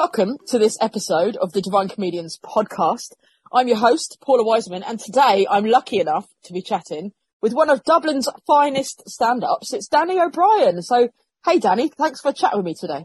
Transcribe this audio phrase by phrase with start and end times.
[0.00, 3.12] welcome to this episode of the Divine Comedians podcast.
[3.52, 7.12] I'm your host, Paula Wiseman, and today I'm lucky enough to be chatting
[7.42, 9.74] with one of Dublin's finest stand-ups.
[9.74, 10.80] It's Danny O'Brien.
[10.80, 11.10] So,
[11.44, 13.04] hey Danny, thanks for chatting with me today.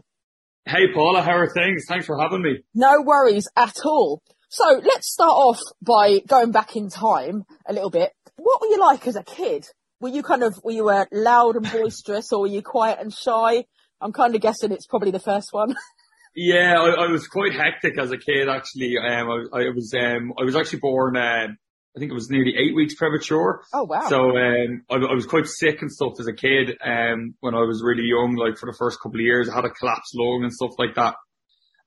[0.64, 1.84] Hey Paula, how are things?
[1.86, 2.60] Thanks for having me.
[2.74, 4.22] No worries at all.
[4.48, 8.10] So let's start off by going back in time a little bit.
[8.36, 9.66] What were you like as a kid?
[10.00, 13.12] Were you kind of, were you uh, loud and boisterous or were you quiet and
[13.12, 13.66] shy?
[14.00, 15.74] I'm kind of guessing it's probably the first one.
[16.36, 18.46] Yeah, I, I, was quite hectic as a kid.
[18.46, 21.16] Actually, um, I, I was um, I was actually born.
[21.16, 23.62] Uh, I think it was nearly eight weeks premature.
[23.72, 24.06] Oh wow!
[24.08, 26.76] So um, I, I was quite sick and stuff as a kid.
[26.84, 29.64] Um, when I was really young, like for the first couple of years, I had
[29.64, 31.14] a collapsed lung and stuff like that.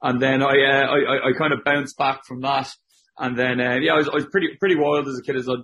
[0.01, 2.71] And then I uh, I, I kind of bounced back from that.
[3.19, 5.35] And then uh, yeah, I was, I was pretty pretty wild as a kid.
[5.35, 5.57] As a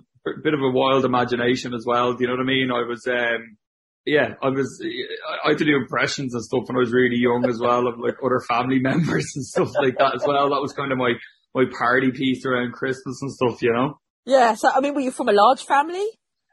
[0.44, 2.14] bit of a wild imagination as well.
[2.14, 2.70] Do you know what I mean?
[2.70, 3.56] I was um,
[4.06, 4.80] yeah, I was,
[5.44, 7.98] I had to do impressions and stuff when I was really young as well of
[7.98, 10.50] like other family members and stuff like that as well.
[10.50, 11.12] That was kind of my,
[11.54, 13.98] my party piece around Christmas and stuff, you know?
[14.24, 14.54] Yeah.
[14.54, 16.06] So, I mean, were you from a large family?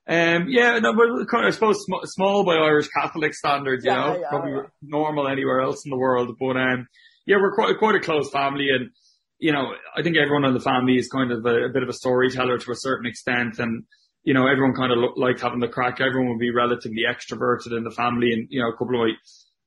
[0.06, 3.92] Um, yeah, no, but kind of, I suppose sm- small by Irish Catholic standards, you
[3.92, 4.62] yeah, know, yeah, probably yeah.
[4.82, 6.36] normal anywhere else in the world.
[6.40, 6.88] But, um,
[7.28, 8.90] yeah, we're quite, quite a close family and,
[9.38, 11.90] you know, I think everyone in the family is kind of a, a bit of
[11.90, 13.84] a storyteller to a certain extent and,
[14.24, 16.00] you know, everyone kind of looked like having the crack.
[16.00, 19.10] Everyone would be relatively extroverted in the family and, you know, a couple of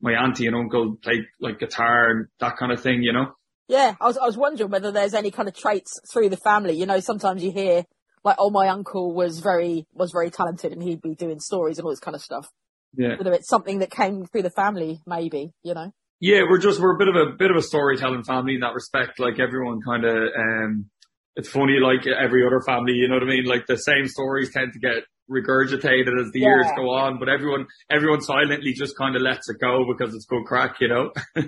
[0.00, 3.32] my, my auntie and uncle played like guitar and that kind of thing, you know?
[3.68, 3.94] Yeah.
[4.00, 6.74] I was, I was wondering whether there's any kind of traits through the family.
[6.74, 7.84] You know, sometimes you hear
[8.24, 11.84] like, oh, my uncle was very, was very talented and he'd be doing stories and
[11.84, 12.48] all this kind of stuff.
[12.96, 13.16] Yeah.
[13.18, 15.92] Whether it's something that came through the family, maybe, you know?
[16.18, 18.72] Yeah, we're just, we're a bit of a, bit of a storytelling family in that
[18.72, 19.20] respect.
[19.20, 20.90] Like everyone kind of, um,
[21.36, 23.44] it's funny, like every other family, you know what I mean?
[23.44, 26.48] Like the same stories tend to get regurgitated as the yeah.
[26.48, 30.26] years go on, but everyone, everyone silently just kind of lets it go because it's
[30.26, 31.12] good crack, you know?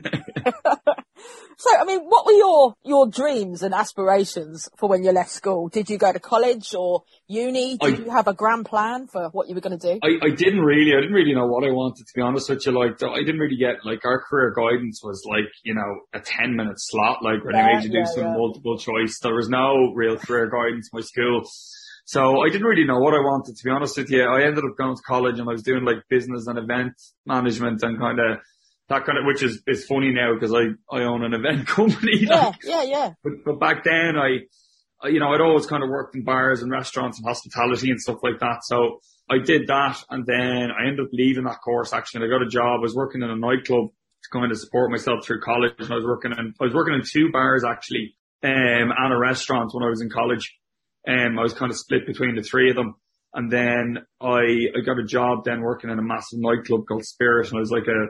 [1.61, 5.69] So, I mean, what were your, your dreams and aspirations for when you left school?
[5.69, 7.77] Did you go to college or uni?
[7.77, 9.99] Did I, you have a grand plan for what you were going to do?
[10.01, 12.65] I, I didn't really, I didn't really know what I wanted to be honest with
[12.65, 12.71] you.
[12.71, 16.55] Like, I didn't really get, like, our career guidance was like, you know, a 10
[16.55, 19.19] minute slot, like, when yeah, they made you do yeah, some multiple choice.
[19.19, 21.43] There was no real career guidance in my school.
[22.09, 24.23] So I didn't really know what I wanted to be honest with you.
[24.23, 26.95] I ended up going to college and I was doing like business and event
[27.27, 28.39] management and kind of
[28.89, 32.21] that kind of, which is, is funny now because I, I own an event company.
[32.21, 33.13] Yeah, like, yeah, yeah.
[33.23, 34.39] But, but back then I,
[35.07, 38.21] you know, I'd always kind of worked in bars and restaurants and hospitality and stuff
[38.23, 38.65] like that.
[38.65, 42.25] So I did that and then I ended up leaving that course actually.
[42.25, 42.79] I got a job.
[42.79, 45.97] I was working in a nightclub to kind of support myself through college and I
[45.97, 49.85] was working in, I was working in two bars actually, um, and a restaurant when
[49.85, 50.58] I was in college.
[51.09, 52.95] Um, I was kind of split between the three of them.
[53.35, 57.49] And then I, I got a job then working in a massive nightclub called Spirit
[57.49, 58.07] and I was like a,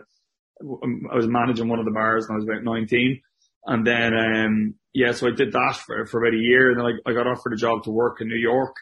[1.13, 3.21] I was managing one of the bars and I was about 19.
[3.67, 6.71] And then, um, yeah, so I did that for, for about a year.
[6.71, 8.75] And then I, I got offered a job to work in New York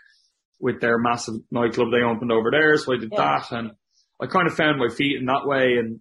[0.60, 2.76] with their massive nightclub they opened over there.
[2.76, 3.40] So I did yeah.
[3.40, 3.72] that and
[4.20, 6.00] I kind of found my feet in that way and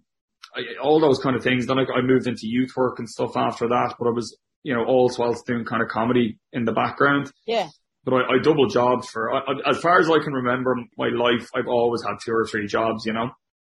[0.54, 1.66] I, all those kind of things.
[1.66, 4.74] Then I, I moved into youth work and stuff after that, but I was, you
[4.74, 7.30] know, all whilst doing kind of comedy in the background.
[7.46, 7.68] Yeah.
[8.06, 11.50] But I, I double jobbed for, I, as far as I can remember my life,
[11.54, 13.32] I've always had two or three jobs, you know?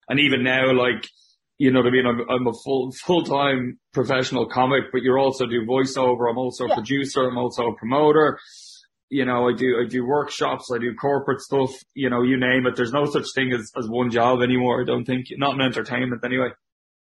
[0.08, 1.08] And even now, like,
[1.58, 2.08] you know what I mean?
[2.08, 6.30] I'm, I'm a full, full-time professional comic, but you're also do voiceover.
[6.30, 6.74] I'm also yeah.
[6.74, 7.28] a producer.
[7.28, 8.40] I'm also a promoter.
[9.09, 10.72] You know, I do, I do workshops.
[10.74, 11.72] I do corporate stuff.
[11.94, 12.78] You know, you name it.
[12.78, 14.81] There's no such thing as, as one job anymore.
[14.81, 16.52] I don't think, not in entertainment anyway.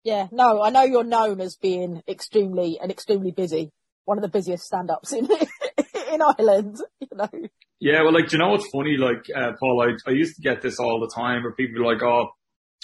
[0.02, 3.70] Yeah, no, I know you're known as being extremely and extremely busy.
[4.06, 5.28] One of the busiest stand-ups in,
[6.20, 7.28] in Ireland, you know.
[7.80, 8.96] Yeah, well, like, you know what's funny?
[8.98, 11.92] Like, uh, Paul, I, I used to get this all the time where people are
[11.92, 12.28] like, oh,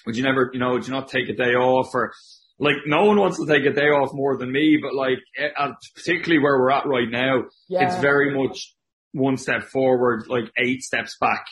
[0.07, 2.13] would you never, you know, would you not take a day off or
[2.59, 5.19] like no one wants to take a day off more than me, but like
[5.59, 7.87] uh, particularly where we're at right now, yeah.
[7.87, 8.75] it's very much
[9.13, 11.45] one step forward, like eight steps back.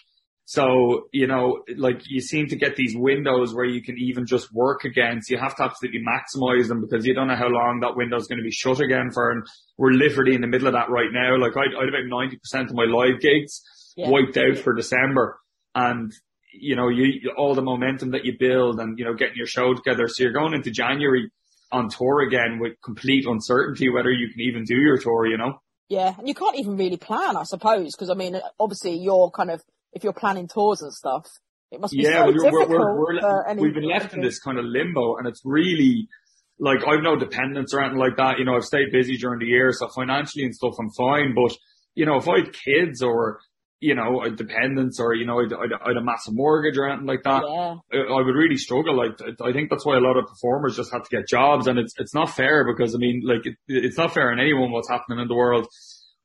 [0.46, 4.52] So, you know, like you seem to get these windows where you can even just
[4.52, 5.22] work again.
[5.22, 8.16] So you have to absolutely maximize them because you don't know how long that window
[8.16, 9.30] is going to be shut again for.
[9.30, 9.46] And
[9.78, 11.38] we're literally in the middle of that right now.
[11.38, 13.62] Like I, I had about 90% of my live gigs
[13.96, 14.10] yeah.
[14.10, 15.38] wiped out for December.
[15.74, 16.12] And
[16.58, 19.74] you know, you, all the momentum that you build and, you know, getting your show
[19.74, 20.08] together.
[20.08, 21.30] So you're going into January
[21.72, 25.58] on tour again with complete uncertainty whether you can even do your tour, you know?
[25.88, 26.14] Yeah.
[26.16, 29.62] And you can't even really plan, I suppose, because I mean, obviously you're kind of,
[29.94, 31.26] if you're planning tours and stuff,
[31.70, 34.58] it must be yeah, so we're, difficult we're, we're, we've been left in this kind
[34.58, 36.08] of limbo and it's really,
[36.58, 38.38] like I've no dependents or anything like that.
[38.38, 41.34] You know, I've stayed busy during the year, so financially and stuff, I'm fine.
[41.34, 41.56] But
[41.94, 43.40] you know, if I had kids or
[43.84, 47.06] you know, a dependence or, you know, I'd, I'd, I'd a massive mortgage or anything
[47.06, 47.74] like that, Yeah.
[47.92, 48.96] I, I would really struggle.
[48.96, 51.78] Like, I think that's why a lot of performers just have to get jobs and
[51.78, 54.88] it's, it's not fair because I mean, like, it, it's not fair on anyone what's
[54.88, 55.66] happening in the world.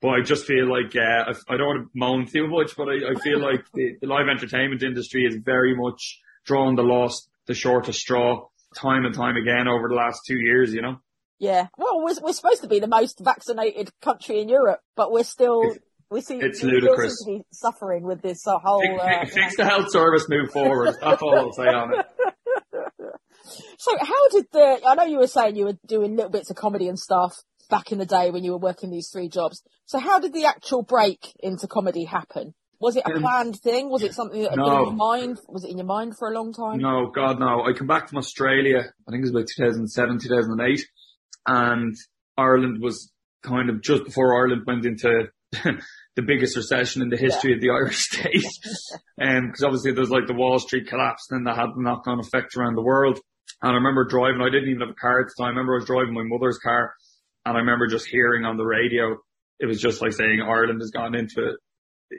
[0.01, 2.88] But I just feel like, uh, I, I don't want to moan too much, but
[2.88, 7.30] I, I feel like the, the live entertainment industry is very much drawn the lost,
[7.48, 10.98] the shortest straw time and time again over the last two years, you know?
[11.38, 11.68] Yeah.
[11.78, 15.63] Well, we're, we're supposed to be the most vaccinated country in Europe, but we're still,
[15.63, 15.80] It's-
[16.12, 17.19] we see, it's we ludicrous.
[17.24, 20.50] seem to be suffering with this uh, whole, uh, Fix, fix the health service, move
[20.52, 20.95] forward.
[21.02, 22.06] That's all I'll say on it.
[23.78, 26.56] So how did the, I know you were saying you were doing little bits of
[26.57, 27.36] comedy and stuff
[27.69, 29.62] back in the day when you were working these three jobs.
[29.86, 32.54] So how did the actual break into comedy happen?
[32.81, 33.89] Was it a Um, planned thing?
[33.89, 35.38] Was it something that had been in your mind?
[35.50, 36.80] Was it in your mind for a long time?
[36.80, 37.63] No, God, no.
[37.63, 40.86] I come back from Australia, I think it was about 2007, 2008,
[41.45, 41.95] and
[42.38, 43.12] Ireland was
[43.44, 47.69] kind of just before Ireland went into the biggest recession in the history of the
[47.69, 48.44] Irish state.
[49.21, 52.21] Um, cause obviously there's like the Wall Street collapse, then that had the knock on
[52.21, 53.19] effect around the world.
[53.62, 55.48] And I remember driving, I didn't even have a car at the time.
[55.48, 56.94] I remember I was driving my mother's car
[57.45, 59.18] and I remember just hearing on the radio,
[59.59, 61.57] it was just like saying Ireland has gone into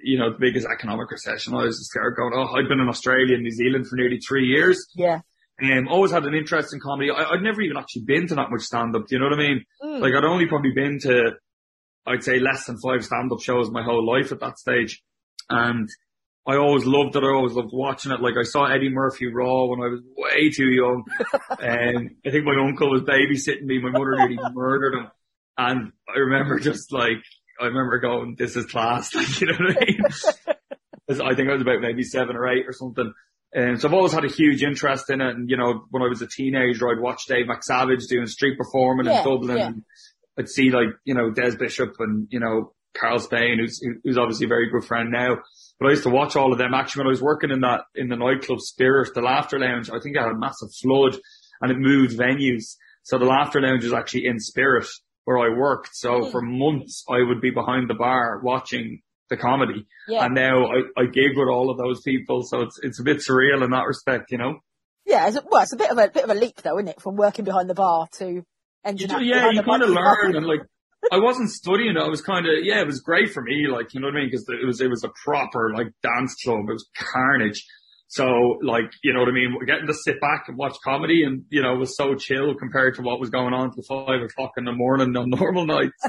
[0.02, 1.55] you know, the biggest economic recession.
[1.55, 4.19] I was just there going, oh, I'd been in Australia and New Zealand for nearly
[4.19, 4.87] three years.
[4.94, 5.20] Yeah.
[5.62, 7.11] Um, always had an interest in comedy.
[7.11, 9.06] I, I'd never even actually been to that much stand up.
[9.06, 9.64] Do you know what I mean?
[9.82, 10.00] Mm.
[10.00, 11.32] Like I'd only probably been to,
[12.06, 15.02] I'd say less than five stand up shows my whole life at that stage.
[15.50, 15.88] And
[16.46, 17.22] I always loved it.
[17.22, 18.20] I always loved watching it.
[18.20, 21.04] Like I saw Eddie Murphy Raw when I was way too young.
[21.60, 23.78] and I think my uncle was babysitting me.
[23.81, 25.10] My mother nearly murdered him.
[25.58, 27.19] And I remember just like,
[27.60, 29.14] I remember going, this is class.
[29.14, 30.00] Like, you know what I mean?
[31.31, 33.12] I think I was about maybe seven or eight or something.
[33.52, 35.34] And so I've always had a huge interest in it.
[35.34, 39.06] And, you know, when I was a teenager, I'd watch Dave McSavage doing street performing
[39.06, 39.56] Yeah, in Dublin.
[39.58, 39.66] yeah.
[39.66, 39.82] And
[40.38, 44.46] I'd see like, you know, Des Bishop and, you know, Karl Spain, who's, who's obviously
[44.46, 45.38] a very good friend now.
[45.81, 46.75] But I used to watch all of them.
[46.75, 49.99] Actually, when I was working in that, in the nightclub Spirit, the Laughter Lounge, I
[49.99, 51.17] think I had a massive flood
[51.62, 52.77] and it moved venues.
[53.03, 54.87] So the Laughter Lounge is actually in Spirit
[55.25, 55.91] where I worked.
[55.94, 56.31] So Mm.
[56.32, 59.00] for months I would be behind the bar watching
[59.31, 59.87] the comedy.
[60.06, 60.27] Yeah.
[60.27, 62.43] And now I, I gig with all of those people.
[62.43, 64.59] So it's, it's a bit surreal in that respect, you know?
[65.06, 65.29] Yeah.
[65.29, 67.00] It's well, it's a bit of a bit of a leap though, isn't it?
[67.00, 68.44] From working behind the bar to You
[68.85, 70.61] ending do, up yeah, you kind of learn and like,
[71.11, 72.03] I wasn't studying it.
[72.03, 73.67] I was kind of, yeah, it was great for me.
[73.69, 74.31] Like, you know what I mean?
[74.31, 76.69] Cause it was, it was a proper like dance club.
[76.69, 77.65] It was carnage.
[78.09, 79.57] So like, you know what I mean?
[79.67, 82.97] Getting to sit back and watch comedy and, you know, it was so chill compared
[82.97, 86.03] to what was going on till five o'clock in the morning on normal nights.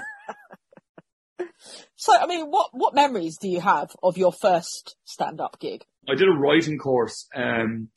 [1.95, 5.85] So, I mean, what what memories do you have of your first stand up gig?
[6.09, 7.27] I did a writing course.
[7.35, 7.89] Um,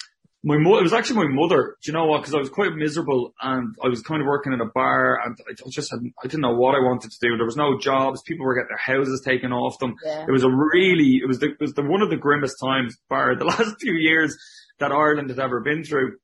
[0.46, 1.76] my mo- it was actually my mother.
[1.82, 2.20] Do you know what?
[2.20, 5.34] Because I was quite miserable and I was kind of working in a bar and
[5.48, 7.36] I just had, I didn't know what I wanted to do.
[7.36, 8.22] There was no jobs.
[8.22, 9.94] People were getting their houses taken off them.
[10.04, 10.26] Yeah.
[10.28, 12.94] It was a really, it was the, it was the one of the grimmest times,
[13.08, 14.36] bar the last few years
[14.80, 16.18] that Ireland had ever been through.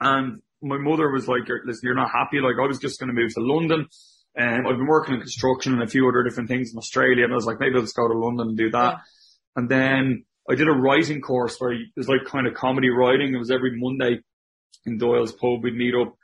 [0.00, 2.40] And my mother was like, "You're- listen, you're not happy.
[2.40, 3.80] Like I was just going to move to London.
[3.80, 3.86] Um,
[4.48, 7.24] and I've been working in construction and a few other different things in Australia.
[7.24, 8.92] And I was like, maybe I'll just go to London and do that.
[8.94, 8.98] Yeah.
[9.56, 13.34] And then I did a writing course where it was like kind of comedy writing.
[13.34, 14.20] It was every Monday
[14.84, 15.62] in Doyle's pub.
[15.62, 16.14] We'd meet up.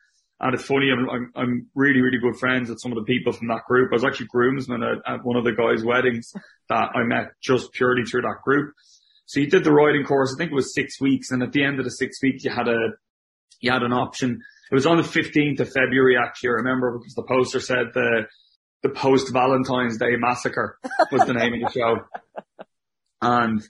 [0.41, 3.33] And it's funny, I'm, I'm, I'm really, really good friends with some of the people
[3.33, 3.91] from that group.
[3.93, 6.33] I was actually groomsman at, at one of the guys' weddings
[6.69, 8.75] that I met just purely through that group.
[9.27, 10.35] So you did the writing course.
[10.35, 11.31] I think it was six weeks.
[11.31, 12.91] And at the end of the six weeks, you had a,
[13.61, 14.41] you had an option.
[14.71, 16.51] It was on the 15th of February, actually.
[16.51, 18.27] I remember because the poster said the,
[18.83, 20.77] the post Valentine's Day massacre
[21.13, 21.97] was the name of the show.
[23.25, 23.63] And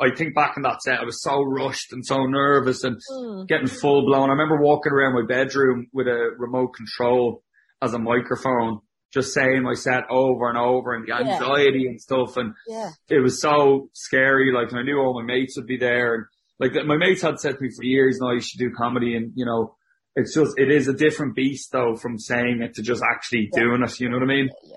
[0.00, 3.46] I think back in that set, I was so rushed and so nervous and Mm.
[3.48, 4.28] getting full blown.
[4.30, 7.42] I remember walking around my bedroom with a remote control
[7.82, 8.80] as a microphone,
[9.12, 11.20] just saying my set over and over and the Yeah.
[11.34, 12.36] anxiety and stuff.
[12.36, 12.90] And Yeah.
[13.08, 14.52] it was so scary.
[14.52, 16.14] Like, and I knew all my mates would be there.
[16.14, 16.24] And
[16.60, 19.16] like, my mates had said to me for years, no, you should do comedy.
[19.16, 19.76] And, you know,
[20.16, 23.62] it's just, it is a different beast though from saying it to just actually Yeah.
[23.62, 24.00] doing it.
[24.00, 24.50] You know what I mean?
[24.64, 24.76] Yeah.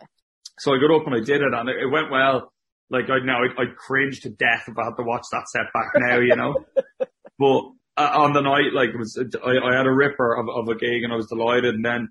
[0.60, 2.51] So I got up and I did it and it, it went well.
[2.92, 5.72] Like I now I, I cringe to death if I had to watch that set
[5.74, 6.56] back now, you know.
[7.40, 7.62] but
[7.98, 10.78] uh, on the night, like it was, I, I had a ripper of, of a
[10.78, 11.76] gig and I was delighted.
[11.76, 12.10] And then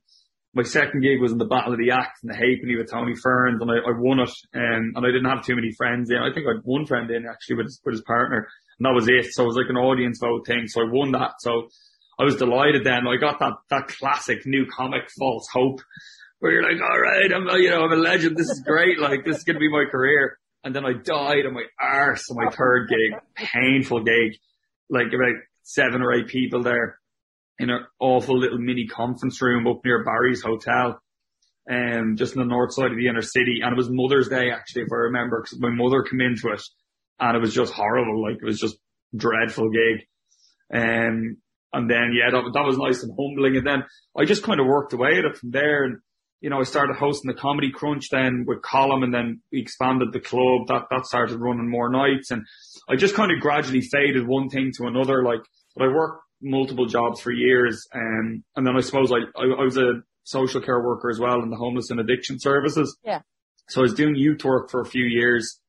[0.54, 3.14] my second gig was in the Battle of the Axe in the Halfpenny with Tony
[3.14, 4.30] Ferns and I, I won it.
[4.54, 6.16] Um, and I didn't have too many friends in.
[6.16, 8.94] I think I had one friend in actually with his, with his partner and that
[8.94, 9.32] was it.
[9.32, 10.66] So it was like an audience vote thing.
[10.66, 11.32] So I won that.
[11.40, 11.68] So
[12.18, 13.06] I was delighted then.
[13.06, 15.80] I got that, that classic new comic false hope
[16.40, 18.36] where you're like, all right, I'm, you know, I'm a legend.
[18.36, 18.98] This is great.
[18.98, 20.38] Like this is going to be my career.
[20.62, 24.36] And then I died on my arse on my third gig, painful gig,
[24.90, 26.98] like about seven or eight people there
[27.58, 31.00] in an awful little mini conference room up near Barry's hotel.
[31.70, 33.60] Um, just on the north side of the inner city.
[33.62, 36.62] And it was Mother's Day, actually, if I remember, because my mother came into it
[37.20, 38.22] and it was just horrible.
[38.22, 38.76] Like it was just
[39.14, 40.06] dreadful gig.
[40.72, 41.36] Um,
[41.72, 43.56] and then, yeah, that, that was nice and humbling.
[43.56, 43.84] And then
[44.18, 45.84] I just kind of worked away at it from there.
[45.84, 45.98] And,
[46.40, 50.12] you know, I started hosting the Comedy Crunch then with Colm and then we expanded
[50.12, 50.68] the club.
[50.68, 52.30] That, that started running more nights.
[52.30, 52.42] And
[52.88, 55.22] I just kind of gradually faded one thing to another.
[55.22, 55.40] Like,
[55.76, 57.86] but I worked multiple jobs for years.
[57.94, 61.42] Um, and then I suppose I, I, I was a social care worker as well
[61.42, 62.96] in the homeless and addiction services.
[63.04, 63.20] Yeah.
[63.68, 65.60] So I was doing youth work for a few years,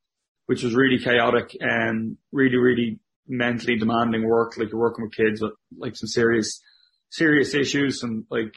[0.46, 4.58] which was really chaotic and really, really mentally demanding work.
[4.58, 6.62] Like you're working with kids with like some serious,
[7.10, 8.56] serious issues and like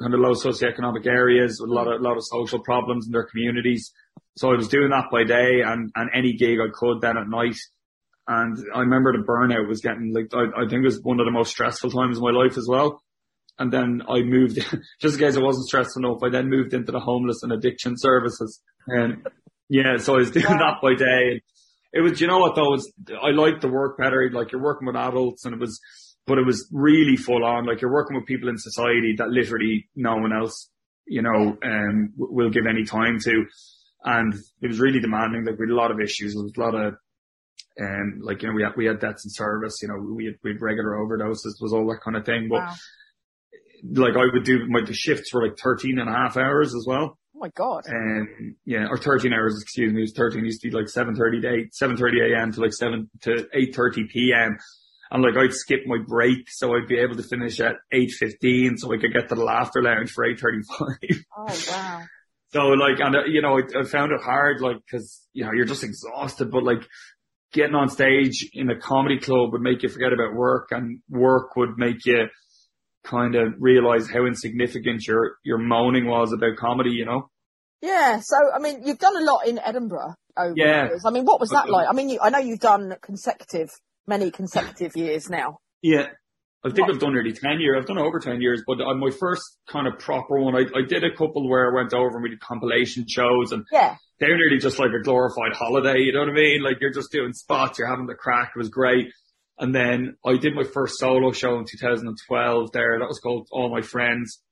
[0.00, 3.12] kind of low socioeconomic areas with a lot of, a lot of social problems in
[3.12, 3.92] their communities.
[4.36, 7.28] So I was doing that by day and, and any gig I could then at
[7.28, 7.56] night.
[8.26, 11.26] And I remember the burnout was getting like, I, I think it was one of
[11.26, 13.02] the most stressful times in my life as well.
[13.58, 14.56] And then I moved,
[15.00, 17.94] just in case I wasn't stressed enough, I then moved into the homeless and addiction
[17.96, 18.60] services.
[18.86, 19.26] And
[19.68, 21.42] yeah, so I was doing that by day.
[21.92, 24.30] It was, you know what though, was, I liked the work better.
[24.32, 25.80] Like you're working with adults and it was,
[26.26, 27.66] but it was really full on.
[27.66, 30.70] Like you're working with people in society that literally no one else,
[31.06, 33.44] you know, um, will give any time to.
[34.04, 35.44] And it was really demanding.
[35.44, 36.34] Like we had a lot of issues.
[36.34, 36.94] There was a lot of,
[37.80, 40.34] um, like, you know, we had, we had deaths in service, you know, we had,
[40.42, 42.48] we had regular overdoses, was all that kind of thing.
[42.48, 42.74] But Wow.
[43.94, 46.84] like I would do my, the shifts were like 13 and a half hours as
[46.86, 47.18] well.
[47.34, 47.84] Oh my God.
[47.88, 50.86] Um, yeah, or 13 hours, excuse me, it was 13, it used to be like
[50.86, 52.52] 7.30 to 8, 7.30 a.m.
[52.52, 54.58] to like 7 to 8.30 p.m.
[55.10, 58.92] And like I'd skip my break so I'd be able to finish at 8.15 so
[58.94, 61.22] I could get to the laughter lounge for 8.35.
[61.36, 62.02] Oh wow.
[62.52, 65.52] so like, and uh, you know, I, I found it hard like, cause you know,
[65.52, 66.82] you're just exhausted, but like
[67.52, 71.56] getting on stage in a comedy club would make you forget about work and work
[71.56, 72.26] would make you
[73.02, 77.28] kind of realize how insignificant your, your moaning was about comedy, you know?
[77.82, 78.20] Yeah.
[78.20, 80.84] So, I mean, you've done a lot in Edinburgh over Yeah.
[80.84, 81.04] the years.
[81.06, 81.88] I mean, what was that like?
[81.88, 83.70] I mean, you, I know you've done consecutive,
[84.10, 85.58] many consecutive years now.
[85.80, 86.08] Yeah.
[86.62, 86.90] I think What?
[86.96, 87.76] I've done nearly 10 years.
[87.80, 90.82] I've done over 10 years, but on my first kind of proper one, I, I
[90.86, 93.96] did a couple where I went over and we did compilation shows and Yeah.
[94.18, 96.00] they were nearly just like a glorified holiday.
[96.00, 96.62] You know what I mean?
[96.62, 98.52] Like you're just doing spots, you're having the crack.
[98.54, 99.06] It was great.
[99.58, 102.98] And then I did my first solo show in 2012 there.
[102.98, 104.42] That was called All My Friends.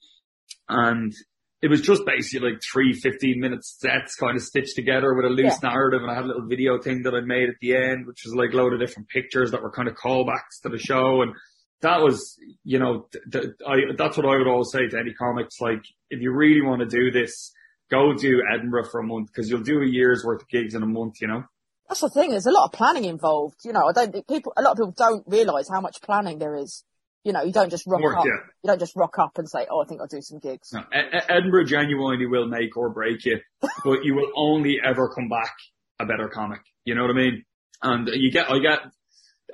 [0.68, 1.12] And
[1.60, 5.28] it was just basically like three 15 minute sets kind of stitched together with a
[5.28, 6.02] loose narrative.
[6.02, 8.34] And I had a little video thing that I made at the end, which was
[8.34, 11.22] like a load of different pictures that were kind of callbacks to the show.
[11.22, 11.34] And
[11.80, 15.12] that was, you know, th- th- I, that's what I would always say to any
[15.14, 15.60] comics.
[15.60, 17.52] Like, if you really want to do this,
[17.90, 20.82] go do Edinburgh for a month because you'll do a year's worth of gigs in
[20.82, 21.42] a month, you know?
[21.88, 22.30] That's the thing.
[22.30, 23.56] There's a lot of planning involved.
[23.64, 26.38] You know, I don't think people, a lot of people don't realise how much planning
[26.38, 26.84] there is.
[27.24, 28.24] You know, you don't just rock up.
[28.24, 28.32] yeah.
[28.62, 30.84] You don't just rock up and say, "Oh, I think I'll do some gigs." No,
[30.92, 33.40] Edinburgh genuinely will make or break you,
[33.84, 35.52] but you will only ever come back
[36.00, 36.60] a better comic.
[36.84, 37.44] You know what I mean?
[37.82, 38.78] And you get, I get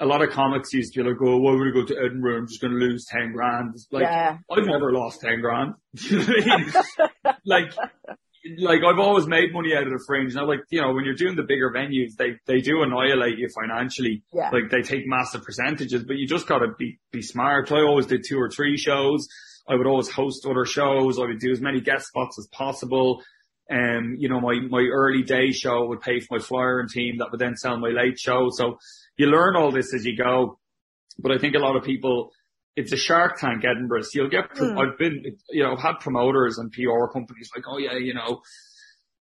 [0.00, 2.38] a lot of comics used to be like, oh, why would I go to Edinburgh?
[2.38, 3.70] I'm just going to lose 10 grand.
[3.74, 4.38] It's like, yeah.
[4.50, 5.74] I've never lost 10 grand.
[5.94, 7.34] You know what I mean?
[7.44, 7.72] like,
[8.58, 10.34] like I've always made money out of the fringe.
[10.34, 13.48] Now, like, you know, when you're doing the bigger venues, they, they do annihilate you
[13.54, 14.22] financially.
[14.32, 14.50] Yeah.
[14.50, 17.72] Like they take massive percentages, but you just gotta be, be smart.
[17.72, 19.26] I always did two or three shows.
[19.68, 21.18] I would always host other shows.
[21.18, 23.22] I would do as many guest spots as possible.
[23.70, 27.30] Um, you know, my, my early day show would pay for my flyering team that
[27.30, 28.50] would then sell my late show.
[28.50, 28.78] So
[29.16, 30.58] you learn all this as you go.
[31.18, 32.30] But I think a lot of people,
[32.76, 34.02] it's a shark tank Edinburgh.
[34.02, 34.78] So you'll get, pro- Hmm.
[34.78, 38.40] I've been, you know, I've had promoters and PR companies like, oh yeah, you know,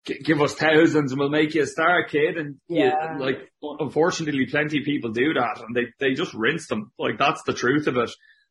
[0.07, 2.37] g- give us thousands and we'll make you a star kid.
[2.37, 2.93] And Yeah.
[3.13, 6.91] yeah, like, unfortunately, plenty of people do that and they, they just rinse them.
[6.99, 8.11] Like that's the truth of it.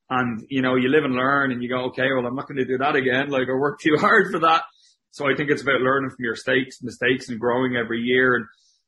[0.09, 2.57] And, you know, you live and learn and you go, okay, well, I'm not going
[2.57, 3.29] to do that again.
[3.29, 4.63] Like I worked too hard for that.
[5.11, 8.35] So I think it's about learning from your mistakes, mistakes and growing every year.
[8.35, 8.45] And,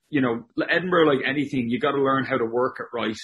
[0.10, 3.18] you know, Edinburgh, like anything, you got to learn how to work it right.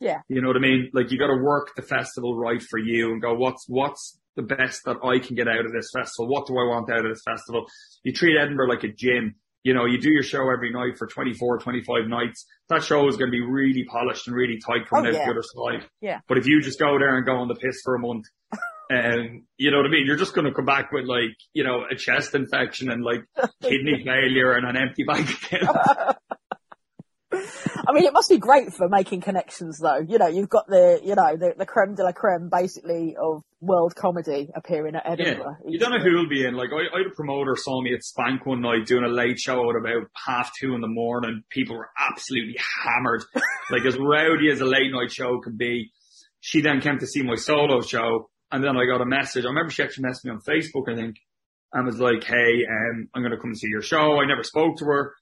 [0.00, 0.20] Yeah.
[0.28, 0.90] You know what I mean?
[0.92, 4.42] Like you got to work the festival right for you and go, what's, what's the
[4.42, 6.28] best that I can get out of this festival?
[6.28, 7.66] What do I want out of this festival?
[8.04, 9.34] You treat Edinburgh like a gym.
[9.64, 12.46] You know, you do your show every night for 24, 25 nights.
[12.68, 15.24] That show is going to be really polished and really tight coming Oh, out yeah.
[15.26, 15.88] the other side.
[16.00, 16.20] Yeah.
[16.28, 18.26] But if you just go there and go on the piss for a month,
[18.88, 20.06] and um, you know what I mean?
[20.06, 23.24] You're just going to come back with like, you know, a chest infection and like
[23.62, 25.76] kidney failure and an empty bank account.
[27.88, 29.98] I mean, it must be great for making connections, though.
[29.98, 33.42] You know, you've got the, you know, the, the creme de la creme, basically, of
[33.60, 35.56] world comedy appearing at Yeah, Edinburgh.
[35.66, 36.54] you don't know who will be in.
[36.54, 39.38] Like, I, I had a promoter saw me at Spank one night doing a late
[39.38, 41.42] show at about half two in the morning.
[41.50, 43.22] People were absolutely hammered,
[43.70, 45.90] like as rowdy as a late night show can be.
[46.40, 49.44] She then came to see my solo show, and then I got a message.
[49.44, 51.16] I remember she actually messaged me on Facebook, I think,
[51.72, 54.76] and was like, "Hey, um, I'm going to come see your show." I never spoke
[54.78, 55.14] to her,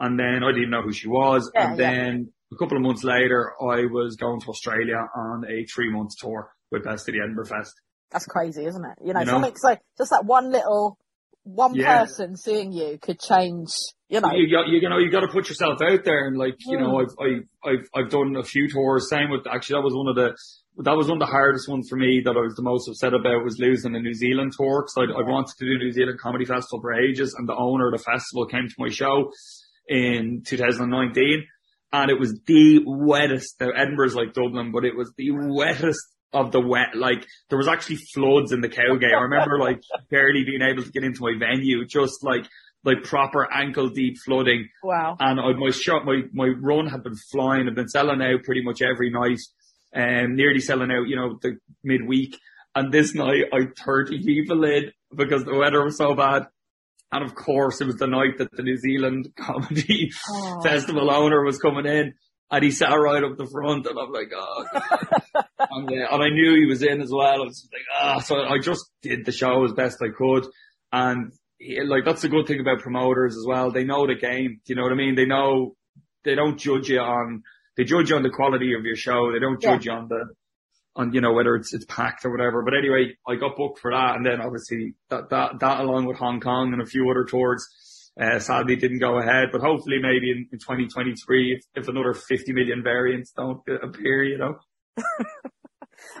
[0.00, 1.50] And then I didn't even know who she was.
[1.54, 1.90] Yeah, and yeah.
[1.90, 6.12] then a couple of months later, I was going to Australia on a three month
[6.18, 7.74] tour with Best of the Edinburgh Fest.
[8.10, 8.98] That's crazy, isn't it?
[9.04, 9.32] You know, You know?
[9.34, 10.98] something so just that one little
[11.44, 12.00] one Yeah.
[12.00, 13.68] person seeing you could change.
[14.08, 16.56] You know, You got, you know, you got to put yourself out there, and like,
[16.66, 17.02] you know, Mm.
[17.02, 19.08] I've, I, I've, I've done a few tours.
[19.08, 20.36] Same with actually, that was one of the,
[20.82, 23.14] that was one of the hardest ones for me that I was the most upset
[23.14, 26.18] about was losing the New Zealand tour because I, I wanted to do New Zealand
[26.18, 29.30] Comedy Festival for ages, and the owner of the festival came to my show
[29.88, 31.46] in 2019,
[31.92, 33.60] and it was the wettest.
[33.60, 36.94] Now Edinburgh's like Dublin, but it was the wettest of the wet.
[36.94, 39.12] Like there was actually floods in the Cowgate.
[39.14, 42.46] I remember like barely being able to get into my venue, just like
[42.84, 44.68] like proper ankle deep flooding.
[44.82, 45.16] wow.
[45.20, 47.68] And I, my shot, my my run had been flying.
[47.68, 49.40] I've been selling out pretty much every night,
[49.92, 51.08] and nearly selling out.
[51.08, 52.38] You know, the midweek.
[52.74, 56.46] And this night I had 30 people in because the weather was so bad.
[57.12, 60.60] And of course it was the night that the New Zealand comedy Oh.
[60.62, 62.14] festival owner was coming in
[62.52, 64.64] and he sat right up the front and I'm like, oh,
[65.70, 67.42] and, uh, and I knew he was in as well.
[67.42, 70.46] I was like, ah, so I just did the show as best I could.
[70.92, 73.70] And he, like, that's the good thing about promoters as well.
[73.70, 74.60] They know the game.
[74.64, 75.14] Do you know what I mean?
[75.14, 75.74] They know,
[76.24, 77.42] they don't judge you on,
[77.76, 79.30] they judge you on the quality of your show.
[79.32, 79.76] They don't Yeah.
[79.76, 80.24] judge you on the,
[80.96, 82.62] on, you know, whether it's, it's packed or whatever.
[82.62, 84.16] But anyway, I got booked for that.
[84.16, 87.66] And then obviously that, that, that along with Hong Kong and a few other tours,
[88.20, 92.52] uh, sadly didn't go ahead, but hopefully maybe in, in 2023, if, if another 50
[92.52, 94.58] million variants don't appear, you know.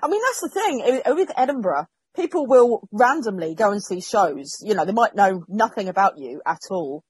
[0.02, 1.86] I mean, that's the thing with Edinburgh.
[2.16, 4.56] People will randomly go and see shows.
[4.62, 7.04] You know, they might know nothing about you at all.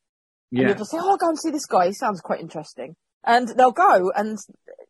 [0.53, 1.87] And you'll just say, oh, I'll go and see this guy.
[1.87, 2.97] He sounds quite interesting.
[3.25, 4.39] And they'll go and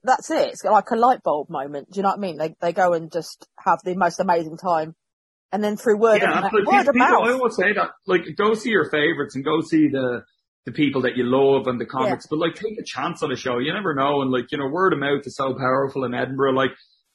[0.02, 0.49] that's it.
[0.49, 1.90] It's like a light bulb moment.
[1.90, 2.38] Do you know what I mean?
[2.38, 4.95] They, they go and just have the most amazing time.
[5.52, 7.28] And then through word yeah, of, word of People, I mouth.
[7.28, 10.23] always say that, like, go see your favorites and go see the,
[10.64, 13.37] the people that you love and the comics, but like, take a chance on a
[13.37, 13.59] show.
[13.59, 14.23] You never know.
[14.23, 16.52] And like, you know, word of mouth is so powerful in Edinburgh.
[16.52, 16.71] Like,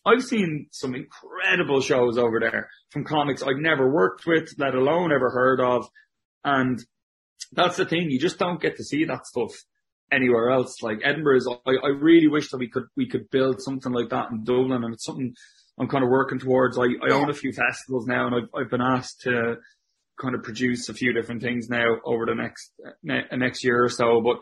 [0.06, 5.12] I've seen some incredible shows over there from comics I've never worked with, let alone
[5.12, 5.88] ever heard of.
[6.44, 6.80] And
[7.54, 8.12] that's the thing.
[8.12, 9.52] You just don't get to see that stuff
[10.12, 10.82] anywhere else.
[10.82, 14.10] Like Edinburgh is, I, I really wish that we could, we could build something like
[14.10, 15.34] that in Dublin and it's something
[15.80, 16.78] I'm kind of working towards.
[16.78, 19.56] I, I own a few festivals now and I've, I've been asked to
[20.22, 22.72] kind of produce a few different things now over the next,
[23.04, 24.38] ne- next year or so, but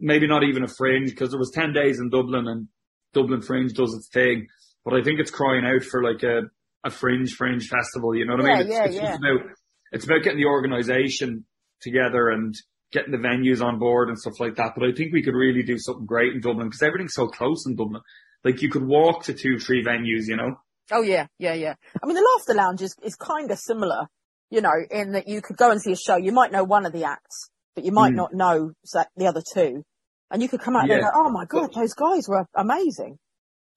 [0.00, 2.68] maybe not even a fringe because there was 10 days in Dublin and
[3.12, 4.48] Dublin Fringe does its thing.
[4.84, 6.42] But I think it's crying out for like a,
[6.84, 8.16] a fringe fringe festival.
[8.16, 8.60] You know what I mean?
[8.62, 9.14] It's, yeah, it's yeah.
[9.14, 9.50] about,
[9.92, 11.44] it's about getting the organization
[11.80, 12.54] together and
[12.92, 14.72] getting the venues on board and stuff like that.
[14.76, 17.66] But I think we could really do something great in Dublin because everything's so close
[17.66, 18.02] in Dublin.
[18.44, 20.56] Like you could walk to two, three venues, you know?
[20.90, 21.74] Oh yeah, yeah, yeah.
[22.02, 24.06] I mean, the Laughter Lounge is, is kind of similar,
[24.50, 26.16] you know, in that you could go and see a show.
[26.16, 28.16] You might know one of the acts, but you might Mm.
[28.16, 28.72] not know
[29.16, 29.82] the other two.
[30.30, 33.18] And you could come out there and go, oh my God, those guys were amazing.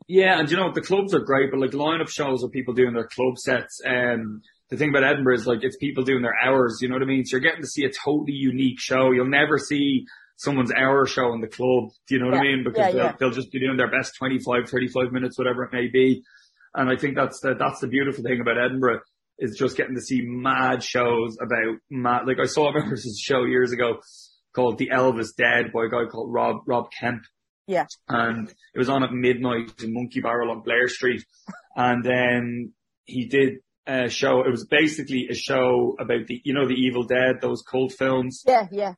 [0.07, 2.93] Yeah, and you know the clubs are great, but like line-up shows of people doing
[2.93, 3.81] their club sets.
[3.85, 6.79] Um, the thing about Edinburgh is like it's people doing their hours.
[6.81, 7.25] You know what I mean?
[7.25, 9.11] So you're getting to see a totally unique show.
[9.11, 10.05] You'll never see
[10.37, 11.89] someone's hour show in the club.
[12.07, 12.63] Do you know what I mean?
[12.63, 13.13] Because yeah, they'll, yeah.
[13.19, 16.23] they'll just be doing their best 25, 35 minutes, whatever it may be.
[16.73, 18.99] And I think that's the that's the beautiful thing about Edinburgh
[19.37, 22.21] is just getting to see mad shows about mad.
[22.25, 23.99] Like I saw, I remember this show years ago
[24.53, 27.23] called The Elvis Dead by a guy called Rob Rob Kemp
[27.67, 27.85] Yeah.
[28.07, 31.25] and it was on at midnight in Monkey Barrel on Blair Street.
[31.75, 32.73] And then
[33.05, 34.41] he did a show.
[34.45, 38.43] It was basically a show about the, you know, the Evil Dead, those cult films
[38.47, 38.93] Yeah, yeah.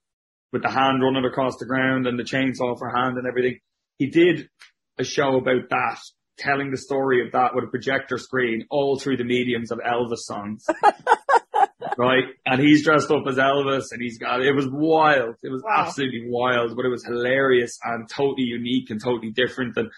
[0.54, 3.60] with the hand running across the ground and the chainsaw for hand and everything.
[3.98, 4.50] He did
[4.98, 6.00] a show about that,
[6.38, 10.20] telling the story of that with a projector screen all through the mediums of Elvis
[10.20, 10.66] songs.
[11.98, 12.26] right?
[12.46, 15.36] And he's dressed up as Elvis and he's got, it was wild.
[15.44, 15.86] It was Wow.
[15.86, 19.76] absolutely wild, but it was hilarious and totally unique and totally different.
[19.78, 19.90] And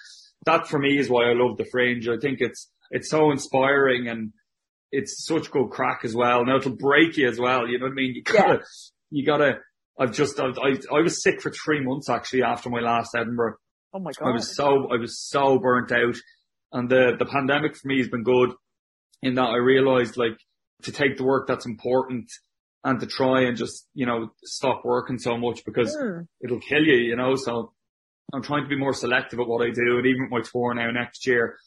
[0.45, 2.07] that for me is why I love the fringe.
[2.07, 4.31] I think it's, it's so inspiring and
[4.91, 6.45] it's such good crack as well.
[6.45, 7.67] Now it'll break you as well.
[7.67, 8.13] You know what I mean?
[8.15, 8.61] You gotta,
[9.11, 9.59] you gotta,
[9.99, 13.55] I've just, I, I, I was sick for three months actually after my last Edinburgh.
[13.93, 14.29] Oh my God.
[14.29, 16.15] I was so I was so burnt out,
[16.71, 18.51] and the the pandemic for me has been good
[19.23, 20.37] in that I realised like
[20.83, 22.29] to take the work that's important
[22.83, 26.21] and to try and just you know stop working so much because Hmm.
[26.39, 27.35] it'll kill you, you know.
[27.35, 27.73] So
[28.31, 30.73] I'm trying to be more selective at what I do, and even with my tour
[30.75, 31.57] now next year.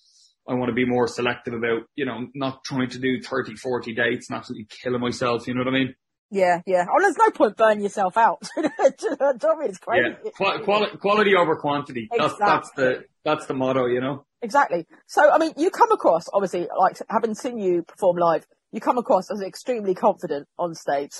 [0.49, 3.95] I want to be more selective about, you know, not trying to do 30, 40
[3.95, 5.47] dates and absolutely killing myself.
[5.47, 5.95] You know what I mean?
[6.31, 6.87] Yeah, yeah.
[6.91, 8.43] Oh, there's no point burning yourself out.
[8.57, 9.69] Do you know what I mean?
[9.69, 10.17] It's crazy.
[10.25, 10.31] Yeah.
[10.35, 12.09] Qua- quali- quality over quantity.
[12.17, 14.25] That's, that's the, that's the motto, you know?
[14.41, 14.87] Exactly.
[15.07, 18.99] So, I mean, you come across, obviously, like having seen you perform live, you come
[18.99, 21.13] across as extremely confident on stage.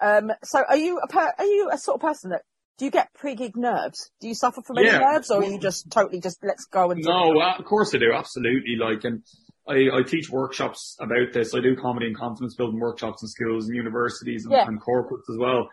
[0.00, 2.42] Um, so are you a per- are you a sort of person that
[2.78, 4.10] do you get pre-gig nerves?
[4.20, 4.98] Do you suffer from any Yeah.
[4.98, 7.12] nerves, or are you just totally just let's go and do it?
[7.12, 8.76] No, uh, of course I do, absolutely.
[8.78, 9.22] Like, and
[9.68, 11.54] I, I teach workshops about this.
[11.54, 14.66] I do comedy and confidence building workshops in schools and universities and, Yeah.
[14.66, 15.68] and corporates as well.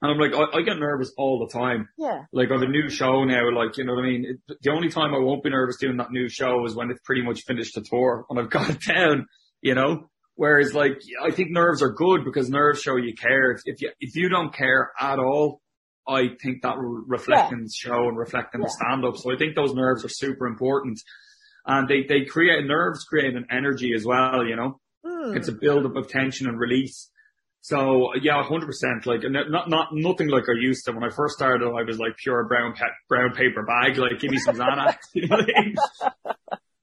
[0.00, 1.88] And I'm like, I, I get nervous all the time.
[1.96, 4.24] Yeah, Like I have a new show now, like, you know what I mean?
[4.48, 7.00] It, the only time I won't be nervous doing that new show is when it's
[7.04, 9.26] pretty much finished the tour and I've got it down,
[9.60, 10.08] you know?
[10.34, 13.52] Whereas like, I think nerves are good because nerves show you care.
[13.52, 15.60] If, if you, if you don't care at all,
[16.08, 17.58] I think that will reflect Yeah.
[17.58, 19.16] in the show and reflect in the stand up.
[19.16, 20.98] So I think those nerves are super important
[21.66, 24.80] and they, they create nerves, create an energy as well, you know?
[25.06, 25.36] Hmm.
[25.36, 27.08] It's a build up of tension and release.
[27.64, 29.06] So yeah, hundred percent.
[29.06, 31.64] Like not not nothing like I used to when I first started.
[31.64, 33.98] I was like pure brown pa- brown paper bag.
[33.98, 34.96] Like give me some Xanax.
[35.14, 35.74] you know what I mean?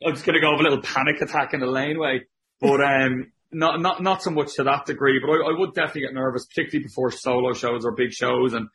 [0.05, 2.21] I'm just gonna go have a little panic attack in the laneway.
[2.62, 5.19] But um, not not not so much to that degree.
[5.19, 8.53] But I, I would definitely get nervous, particularly before solo shows or big shows.
[8.53, 8.69] And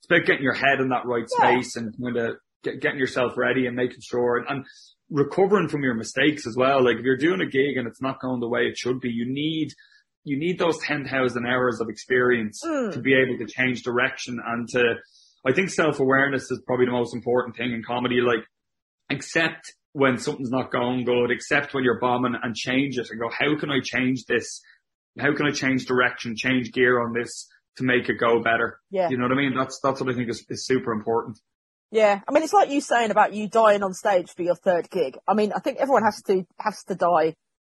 [0.00, 1.60] it's about getting your head in that right Yeah.
[1.60, 4.64] space and kind of get, getting yourself ready and making sure and, and
[5.10, 6.82] recovering from your mistakes as well.
[6.84, 9.10] Like if you're doing a gig and it's not going the way it should be,
[9.10, 9.68] you need
[10.24, 12.92] you need those 10,000 hours of experience Mm.
[12.92, 14.96] to be able to change direction and to,
[15.46, 18.20] I think self-awareness is probably the most important thing in comedy.
[18.20, 18.44] Like,
[19.10, 23.28] accept when something's not going good, accept when you're bombing and change it and go,
[23.30, 24.60] how can I change this?
[25.18, 28.80] How can I change direction, change gear on this to make it go better?
[28.90, 29.54] yeah, You know what I mean?
[29.56, 31.38] That's, that's what I think is, is super important.
[31.90, 32.20] yeah.
[32.28, 35.16] I mean, it's like you saying about you dying on stage for your third gig.
[35.26, 37.34] I mean, I think everyone has to has to die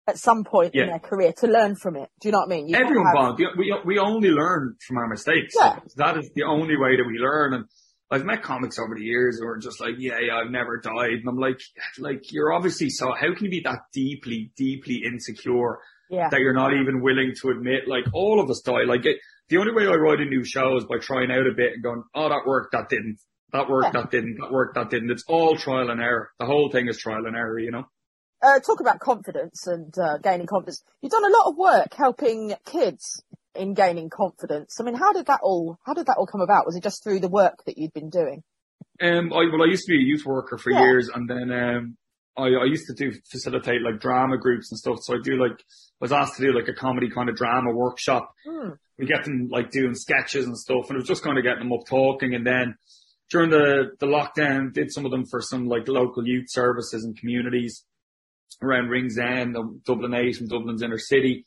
[0.08, 2.08] at some point in their career to learn from it.
[2.20, 2.68] Do you know what I mean?
[2.68, 3.42] You Everyone have- bonds.
[3.56, 5.54] We, we only learn from our mistakes.
[5.56, 5.78] Yeah.
[5.96, 7.54] That is the only way that we learn.
[7.54, 7.64] And
[8.10, 11.20] I've met comics over the years who are just like, yeah, yeah, I've never died.
[11.20, 11.60] And I'm like,
[11.98, 15.78] like, you're obviously so, how can you be that deeply, deeply insecure
[16.10, 18.82] Yeah, that you're not even willing to admit, like, all of us die.
[18.86, 19.16] Like, it,
[19.48, 21.82] the only way I write a new show is by trying out a bit and
[21.82, 23.18] going, oh, that worked, that didn't.
[23.52, 24.38] That worked, that didn't.
[24.40, 25.10] That worked, that didn't.
[25.10, 26.30] It's all trial and error.
[26.38, 27.84] The whole thing is trial and error, you know?
[28.42, 30.82] uh, talk about confidence and uh, gaining confidence.
[31.00, 33.22] You've done a lot of work helping kids
[33.54, 34.78] in gaining confidence.
[34.80, 36.66] I mean, how did that all how did that all come about?
[36.66, 38.42] Was it just through the work that you'd been doing?
[39.00, 40.82] Um, I, well, I used to be a youth worker for Yeah.
[40.82, 41.96] years and then, um,
[42.36, 44.96] I, I used to do facilitate like drama groups and stuff.
[45.02, 47.70] So I do like, I was asked to do like a comedy kind of drama
[47.72, 48.32] workshop.
[48.44, 48.70] Hmm.
[48.98, 51.60] We get them like doing sketches and stuff and it was just kind of getting
[51.60, 52.34] them up talking.
[52.34, 52.76] And then
[53.30, 57.18] during the, the lockdown, did some of them for some like local youth services and
[57.18, 57.84] communities
[58.62, 61.44] around Ringsend, and Dublin 8 and Dublin's inner city.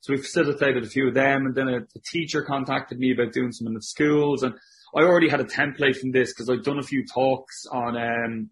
[0.00, 3.32] So we facilitated a few of them and then a, a teacher contacted me about
[3.32, 4.54] doing some in the schools and
[4.94, 8.50] I already had a template from this because I'd done a few talks on um,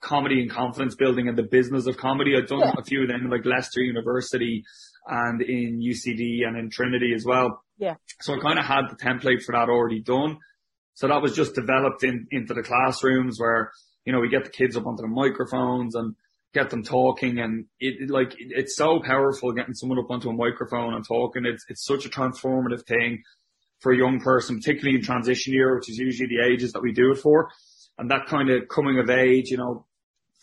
[0.00, 2.36] comedy and confidence building and the business of comedy.
[2.36, 2.72] I'd done Yeah.
[2.76, 4.64] a few of them like Leicester University
[5.06, 7.62] and in UCD and in Trinity as well.
[7.78, 7.94] Yeah.
[8.20, 10.38] So I kind of had the template for that already done.
[10.94, 13.72] So that was just developed in, into the classrooms where,
[14.04, 16.14] you know, we get the kids up onto the microphones and
[16.52, 20.32] get them talking and it, like, it, it's so powerful getting someone up onto a
[20.32, 21.44] microphone and talking.
[21.46, 23.22] It's, it's such a transformative thing
[23.80, 26.92] for a young person, particularly in transition year, which is usually the ages that we
[26.92, 27.50] do it for.
[27.98, 29.84] And that kind of coming of age, you know,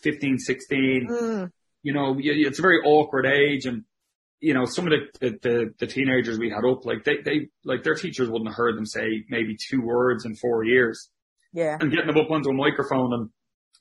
[0.02, 1.50] 15, 16, Mm.
[1.82, 3.84] you know, it's a very awkward age and,
[4.42, 7.48] you know, some of the, the, the, the teenagers we had up, like they, they,
[7.64, 11.08] like their teachers wouldn't have heard them say maybe two words in four years
[11.52, 13.30] Yeah, and getting them up onto a microphone and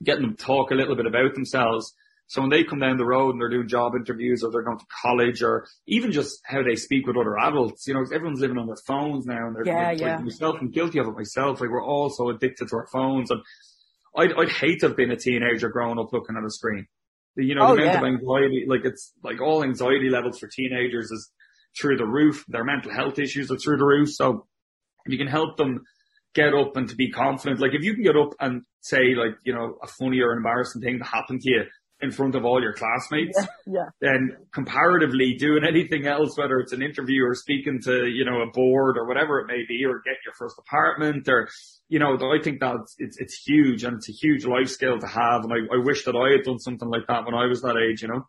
[0.04, 1.93] getting them to talk a little bit about themselves.
[2.28, 4.78] So when they come down the road and they're doing job interviews or they're going
[4.80, 8.58] to college or even just how they speak with other adults, you know, everyone's living
[8.58, 10.17] on their phones now and they're Yeah, like, yeah.
[10.19, 11.60] myself, I'm guilty of it myself.
[11.60, 13.41] Like we're all so addicted to our phones and
[14.15, 16.86] I'd, I'd hate to have been a teenager growing up looking at a screen.
[17.36, 18.08] The- You know, Oh, the amount yeah.
[18.10, 21.32] of anxiety, like it's like all anxiety levels for teenagers is
[21.80, 22.44] through the roof.
[22.48, 24.10] Their mental health issues are through the roof.
[24.12, 24.48] So
[25.06, 25.84] if you can help them
[26.34, 29.36] get up and to be confident, like if you can get up and say like,
[29.44, 31.63] you know, a funny or embarrassing thing that happened to you
[32.01, 33.37] in front of all your classmates,
[33.67, 38.41] yeah, then comparatively doing anything else, whether it's an interview or speaking to, you know,
[38.41, 41.47] a board or whatever it may be, or get your first apartment or,
[41.89, 45.07] you know, I think that it's, it's huge and it's a huge life skill to
[45.07, 45.43] have.
[45.43, 47.77] And I, I wish that I had done something like that when I was that
[47.77, 48.27] age, you know?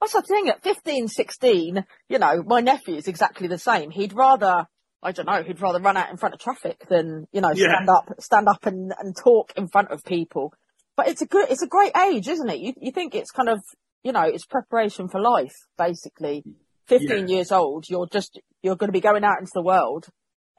[0.00, 0.48] That's the thing.
[0.48, 3.90] At 15, 16, you know, my nephew is exactly the same.
[3.90, 4.66] He'd rather,
[5.02, 7.74] I don't know, he'd rather run out in front of traffic than, you know, Yeah.
[7.74, 10.52] stand up, stand up and, and talk in front of people.
[10.96, 12.58] But it's a good, it's a great age, isn't it?
[12.60, 13.60] You, you think it's kind of,
[14.02, 16.44] you know, it's preparation for life, basically.
[16.88, 20.06] 15 years old, you're just, you're going to be going out into the world.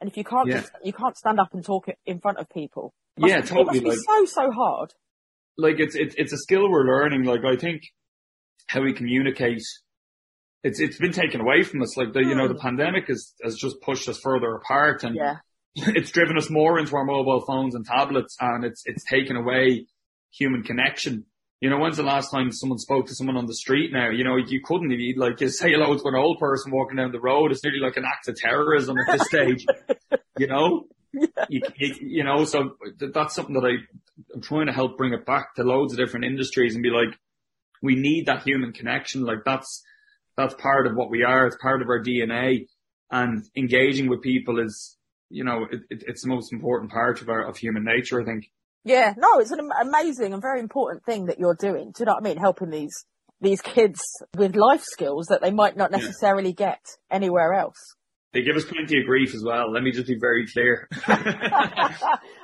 [0.00, 0.60] And if you can't, Yeah.
[0.60, 2.92] just, you can't stand up and talk in front of people.
[3.18, 4.92] Must- Yeah, It must be Like, so, so hard.
[5.56, 7.22] like it's, it's, it's a skill we're learning.
[7.24, 7.82] Like I think
[8.66, 9.62] how we communicate,
[10.64, 11.96] it's, it's been taken away from us.
[11.96, 12.60] Like the, you know, the Hmm.
[12.68, 15.36] pandemic has, has just pushed us further apart and Yeah.
[15.76, 19.86] it's driven us more into our mobile phones and tablets, and it's it's taken away
[20.36, 21.24] human connection.
[21.60, 24.10] You know, when's the last time someone spoke to someone on the street now?
[24.10, 27.12] You know, you couldn't, you like, you say hello to an old person walking down
[27.12, 27.52] the road.
[27.52, 29.64] It's nearly like an act of terrorism at this stage,
[30.38, 30.84] you know?
[31.12, 31.26] Yeah.
[31.48, 33.76] You, you, you, know, so that's something that I,
[34.34, 37.16] I'm trying to help bring it back to loads of different industries and be like,
[37.82, 39.22] we need that human connection.
[39.22, 39.82] Like that's,
[40.36, 41.46] that's part of what we are.
[41.46, 42.66] It's part of our DNA
[43.10, 44.96] and engaging with people is,
[45.30, 48.24] you know, it, it, it's the most important part of our, of human nature, I
[48.24, 48.50] think.
[48.84, 51.92] Yeah, no, it's an amazing and very important thing that you're doing.
[51.92, 52.36] Do you know what I mean?
[52.36, 53.06] Helping these,
[53.40, 54.02] these kids
[54.36, 56.66] with life skills that they might not necessarily yeah.
[56.66, 57.78] get anywhere else.
[58.34, 59.70] They give us plenty of grief as well.
[59.72, 60.88] Let me just be very clear.
[61.08, 61.14] oh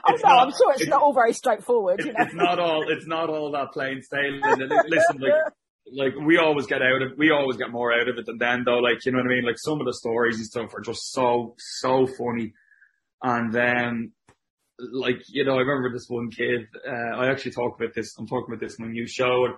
[0.07, 1.99] no, not, I'm sure it's, it's, not all very straightforward.
[1.99, 2.25] It, you know?
[2.25, 2.85] It's not all.
[2.89, 4.41] It's not all that plain sailing.
[4.89, 5.33] Listen, like,
[5.93, 7.19] like we always get out of.
[7.19, 8.79] We always get more out of it than them, though.
[8.79, 9.45] Like you know what I mean.
[9.45, 12.53] Like some of the stories and stuff are just so so funny,
[13.25, 14.13] and then
[14.93, 16.67] like you know, I remember this one kid.
[16.87, 18.15] Uh, I actually talk about this.
[18.19, 19.47] I'm talking about this in my new show.
[19.47, 19.55] And,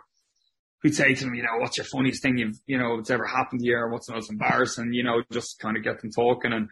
[0.83, 3.25] who'd say to them, you know, what's your funniest thing you've, you know, it's ever
[3.25, 6.11] happened to you or what's the most embarrassing, you know, just kind of get them
[6.11, 6.69] talking and,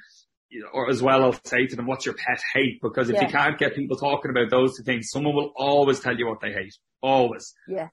[0.49, 2.81] you know, or as well, I'll say to them, what's your pet hate?
[2.83, 3.27] Because if yeah.
[3.27, 6.41] you can't get people talking about those two things, someone will always tell you what
[6.41, 6.75] they hate.
[7.01, 7.55] Always.
[7.69, 7.89] Yeah.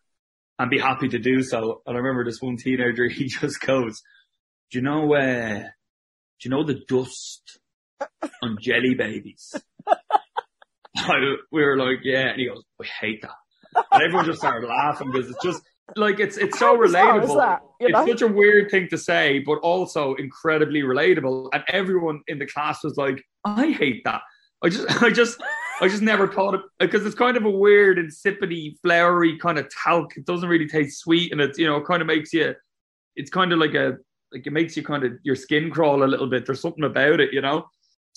[0.57, 1.83] And be happy to do so.
[1.85, 4.01] And I remember this one teenager, he just goes,
[4.71, 7.59] do you know, uh, do you know the dust
[8.41, 9.53] on jelly babies?
[11.51, 12.29] we were like, yeah.
[12.29, 13.85] And he goes, I hate that.
[13.91, 15.61] And everyone just started laughing because it's just,
[15.95, 17.37] like it's it's so relatable.
[17.37, 18.05] That, it's know?
[18.05, 21.49] such a weird thing to say, but also incredibly relatable.
[21.53, 24.21] And everyone in the class was like, "I hate that."
[24.63, 25.41] I just, I just,
[25.81, 29.69] I just never thought it because it's kind of a weird, insipidy, flowery kind of
[29.69, 30.17] talc.
[30.17, 32.53] It doesn't really taste sweet, and it's you know, it kind of makes you.
[33.15, 33.97] It's kind of like a,
[34.33, 36.45] like it makes you kind of your skin crawl a little bit.
[36.45, 37.65] There's something about it, you know,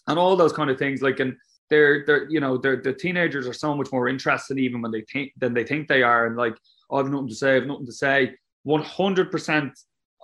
[0.08, 1.02] and all those kind of things.
[1.02, 1.36] Like, and
[1.70, 5.02] they're, they're, you know, they're the teenagers are so much more interested even when they
[5.02, 6.56] think than they think they are, and like
[6.90, 8.34] oh, I have nothing to say, I have nothing to say.
[8.66, 9.70] 100%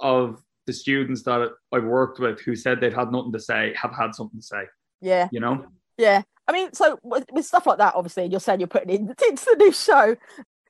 [0.02, 3.94] of the students that I've worked with who said they've had nothing to say have
[3.94, 4.64] had something to say.
[5.00, 5.28] Yeah.
[5.32, 5.66] You know?
[5.96, 6.22] Yeah.
[6.46, 9.14] I mean, so with, with stuff like that, obviously, and you're saying you're putting in,
[9.28, 10.16] into the new show.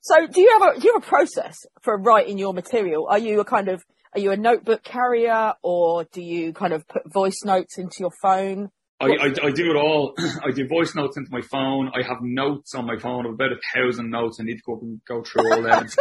[0.02, 3.08] So do you have a, do you have a process for writing your material?
[3.08, 3.82] Are you a kind of,
[4.14, 8.12] are you a notebook carrier or do you kind of put voice notes into your
[8.22, 8.70] phone?
[8.98, 10.14] I, I, I, do it all.
[10.44, 11.90] I do voice notes into my phone.
[11.94, 14.38] I have notes on my phone of about a thousand notes.
[14.40, 15.94] I need to go up and go through all that.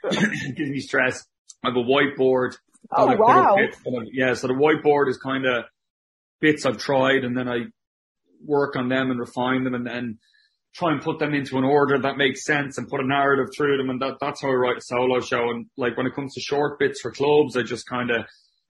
[0.04, 1.24] it gives me stress.
[1.64, 2.56] I have a whiteboard.
[2.90, 3.56] Oh, wow.
[4.12, 5.64] yeah, so the whiteboard is kind of
[6.40, 7.64] bits I've tried and then I
[8.44, 10.18] work on them and refine them and then
[10.74, 13.76] try and put them into an order that makes sense and put a narrative through
[13.76, 13.90] them.
[13.90, 15.50] And that, that's how I write a solo show.
[15.50, 18.24] And like when it comes to short bits for clubs, I just kind of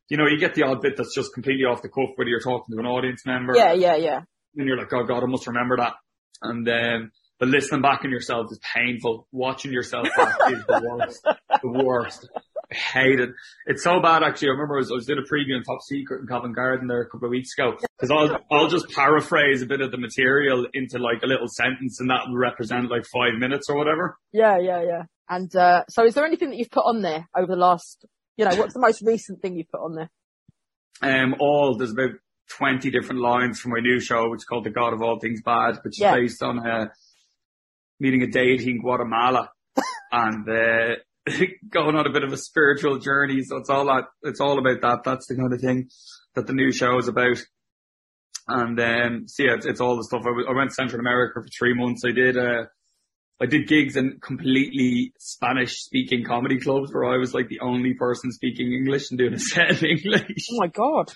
[0.09, 2.41] you know, you get the odd bit that's just completely off the cuff, whether you're
[2.41, 3.55] talking to an audience member.
[3.55, 4.21] Yeah, yeah, yeah.
[4.57, 5.95] And you're like, oh God, I must remember that.
[6.43, 9.29] And then, but listening back on yourself is painful.
[9.33, 11.23] Watching yourself back is the worst.
[11.63, 12.29] The worst.
[12.71, 13.31] I hate it.
[13.67, 14.49] It's so bad actually.
[14.49, 16.87] I remember I was, I was doing a preview on Top Secret in Covent Garden
[16.87, 17.77] there a couple of weeks ago.
[17.99, 22.01] Cause I'll, I'll just paraphrase a bit of the material into like a little sentence
[22.01, 24.19] and that will represent like five minutes or whatever.
[24.33, 25.03] Yeah, yeah, yeah.
[25.31, 28.07] And, uh, so is there anything that you've put on there over the last
[28.39, 30.11] you know, what's the most recent thing you've put on there?
[31.03, 32.13] Um, all there's about
[32.49, 35.43] twenty different lines from my new show, which is called The God of All Things
[35.43, 36.15] Bad, which yeah.
[36.15, 36.87] is based on uh,
[38.01, 39.51] meeting a deity in Guatemala
[40.13, 40.95] and uh,
[41.71, 43.43] going on a bit of a spiritual journey.
[43.43, 44.05] So it's all that.
[44.23, 45.05] It's all about that.
[45.05, 45.91] That's the kind of thing
[46.35, 47.39] that the new show is about.
[48.47, 50.23] And um, so yeah, it's, it's all the stuff.
[50.23, 52.03] I, w- I went to Central America for three months.
[52.07, 52.65] I did uh,
[53.41, 57.95] I did gigs in completely Spanish speaking comedy clubs where I was like the only
[57.95, 60.49] person speaking English and doing a set in English.
[60.53, 61.13] Oh my God.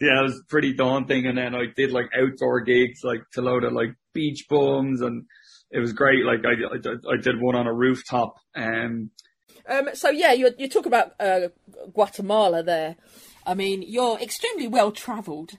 [0.00, 1.26] Yeah, it was pretty daunting.
[1.26, 5.26] And then I did like outdoor gigs, like to load of like beach bums and
[5.70, 6.24] it was great.
[6.24, 8.34] Like I, I, I did one on a rooftop.
[8.56, 9.10] Um,
[9.68, 11.48] um, so yeah, you, you talk about, uh,
[11.92, 12.96] Guatemala there.
[13.46, 15.52] I mean, you're extremely well travelled.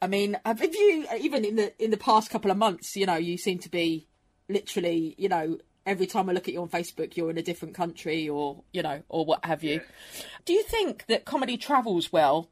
[0.00, 3.16] I mean, have you, even in the, in the past couple of months, you know,
[3.16, 4.06] you seem to be
[4.48, 7.74] literally, you know, every time I look at you on Facebook, you're in a different
[7.74, 9.74] country or, you know, or what have you.
[9.74, 10.20] Yeah.
[10.44, 12.50] Do you think that comedy travels well?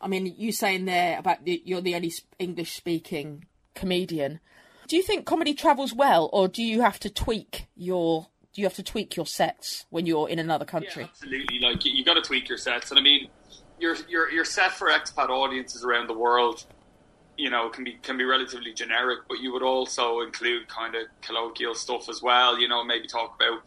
[0.00, 4.40] I mean, you saying there about the, you're the only English speaking comedian.
[4.86, 8.66] Do you think comedy travels well or do you have to tweak your do you
[8.66, 11.02] have to tweak your sets when you're in another country?
[11.02, 11.58] Yeah, absolutely.
[11.58, 13.28] Like you, you got to tweak your sets, and I mean,
[13.80, 16.64] you're you're you're set for expat audiences around the world
[17.36, 21.02] you know can be can be relatively generic, but you would also include kind of
[21.22, 22.58] colloquial stuff as well.
[22.58, 23.62] You know, maybe talk about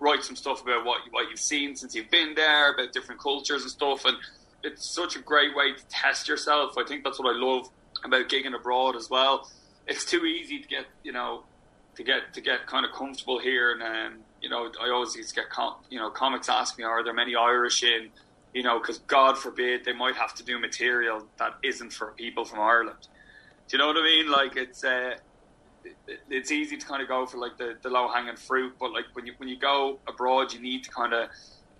[0.00, 3.62] write some stuff about what what you've seen since you've been there, about different cultures
[3.62, 4.04] and stuff.
[4.04, 4.16] And
[4.64, 6.76] it's such a great way to test yourself.
[6.78, 7.68] I think that's what I love
[8.04, 9.50] about gigging abroad as well.
[9.86, 11.44] It's too easy to get, you know,
[11.96, 15.50] to get to get kind of comfortable here, and um, you know, I always get,
[15.50, 18.10] com- you know, comics ask me, are there many Irish in?
[18.54, 22.44] You know, because God forbid they might have to do material that isn't for people
[22.44, 23.08] from Ireland.
[23.68, 24.30] Do you know what I mean?
[24.30, 24.84] Like it's.
[24.84, 25.14] Uh,
[26.30, 29.04] it's easy to kind of go for like the, the low hanging fruit, but like
[29.14, 31.28] when you when you go abroad, you need to kind of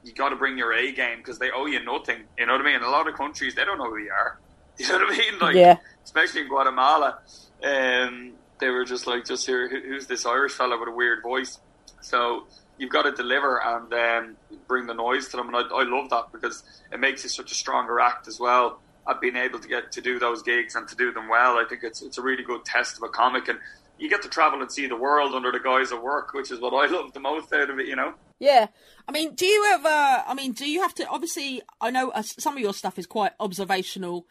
[0.02, 2.24] you got to bring your A game because they owe you nothing.
[2.38, 2.76] You know what I mean?
[2.76, 4.38] In a lot of countries, they don't know who you are.
[4.78, 5.38] You know what I mean?
[5.38, 5.76] Like, yeah.
[6.02, 7.18] especially in Guatemala,
[7.62, 11.60] um, they were just like, just here, who's this Irish fella with a weird voice?
[12.00, 12.46] So
[12.78, 16.08] you've got to deliver and um, bring the noise to them, and I, I love
[16.08, 18.80] that because it makes you such a stronger act as well.
[19.08, 21.64] At being able to get to do those gigs and to do them well, I
[21.68, 23.58] think it's it's a really good test of a comic, and
[23.98, 26.60] you get to travel and see the world under the guise of work, which is
[26.60, 27.86] what I love the most out of it.
[27.86, 28.14] You know.
[28.38, 28.68] Yeah,
[29.08, 29.88] I mean, do you ever?
[29.88, 31.06] I mean, do you have to?
[31.08, 34.26] Obviously, I know uh, some of your stuff is quite observational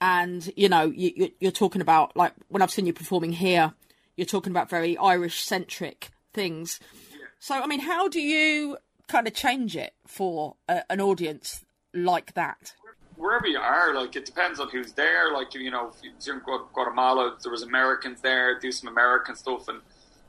[0.00, 3.72] and you know you, you're talking about like when I've seen you performing here,
[4.16, 6.80] you're talking about very Irish centric things.
[7.38, 8.78] So I mean, how do you
[9.08, 12.74] kind of change it for a, an audience like that?
[13.18, 15.32] Wherever you are, like it depends on who's there.
[15.32, 19.80] Like you know, if in Guatemala, there was Americans there, do some American stuff, and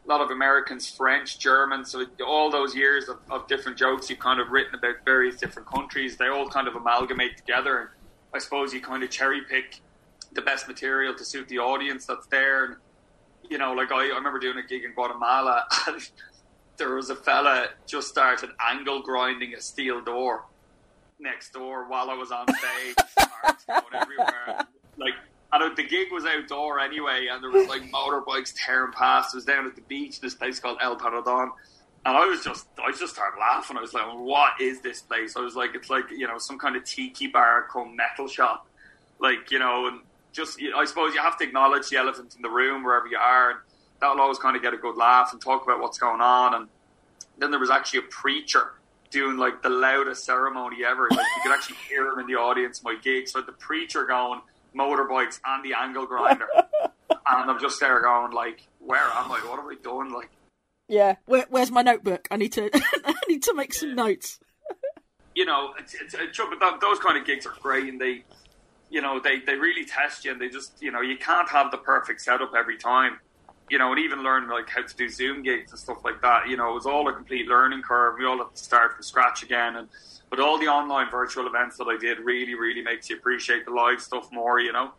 [0.06, 1.86] a lot of Americans, French, German.
[1.86, 5.68] So all those years of, of different jokes you've kind of written about various different
[5.68, 7.90] countries, they all kind of amalgamate together And
[8.34, 9.82] I suppose you kind of cherry pick
[10.34, 12.66] the best material to suit the audience that's there.
[12.66, 12.76] And,
[13.50, 16.10] you know, like I, I remember doing a gig in Guatemala and
[16.78, 20.46] there was a fella just started angle grinding a steel door
[21.20, 22.96] next door while I was on stage.
[23.68, 24.68] going everywhere.
[24.98, 25.14] Like,
[25.52, 29.34] and the gig was outdoor anyway, and there was like motorbikes tearing past.
[29.34, 31.50] It was down at the beach, this place called El Paredon.
[32.06, 33.78] And I was just, I just started laughing.
[33.78, 36.58] I was like, "What is this place?" I was like, "It's like you know some
[36.58, 38.68] kind of tiki bar come metal shop."
[39.20, 40.02] Like you know, and
[40.32, 43.52] just I suppose you have to acknowledge the elephant in the room wherever you are,
[43.52, 43.60] and
[44.00, 46.54] that'll always kind of get a good laugh and talk about what's going on.
[46.54, 46.70] And
[47.38, 48.79] then there was actually a preacher
[49.12, 51.08] doing like the loudest ceremony ever.
[51.10, 52.84] Like you could actually hear him in the audience.
[52.84, 54.42] My gig, so the preacher going
[54.76, 56.48] motorbikes and the angle grinder,
[57.10, 59.40] and I'm just there going like, "Where am I?
[59.46, 60.12] What have I doing?
[60.12, 60.30] Like
[60.90, 61.16] yeah.
[61.26, 62.28] Where, where's my notebook?
[62.30, 62.70] I need to
[63.06, 64.40] I need to make some notes.
[65.36, 66.38] you know, it's, it's, it's,
[66.82, 68.24] those kind of gigs are great, and they,
[68.90, 71.72] you know, they they really test you, and they just, you know, you can't have
[71.72, 73.20] the perfect setup every time.
[73.70, 76.48] You know, and even learn like how to do Zoom gigs and stuff like that.
[76.48, 78.16] You know, it was all a complete learning curve.
[78.18, 79.88] We all had to start from scratch again, and
[80.30, 83.72] but all the online virtual events that I did really, really makes you appreciate the
[83.72, 84.60] live stuff more.
[84.60, 84.92] You know.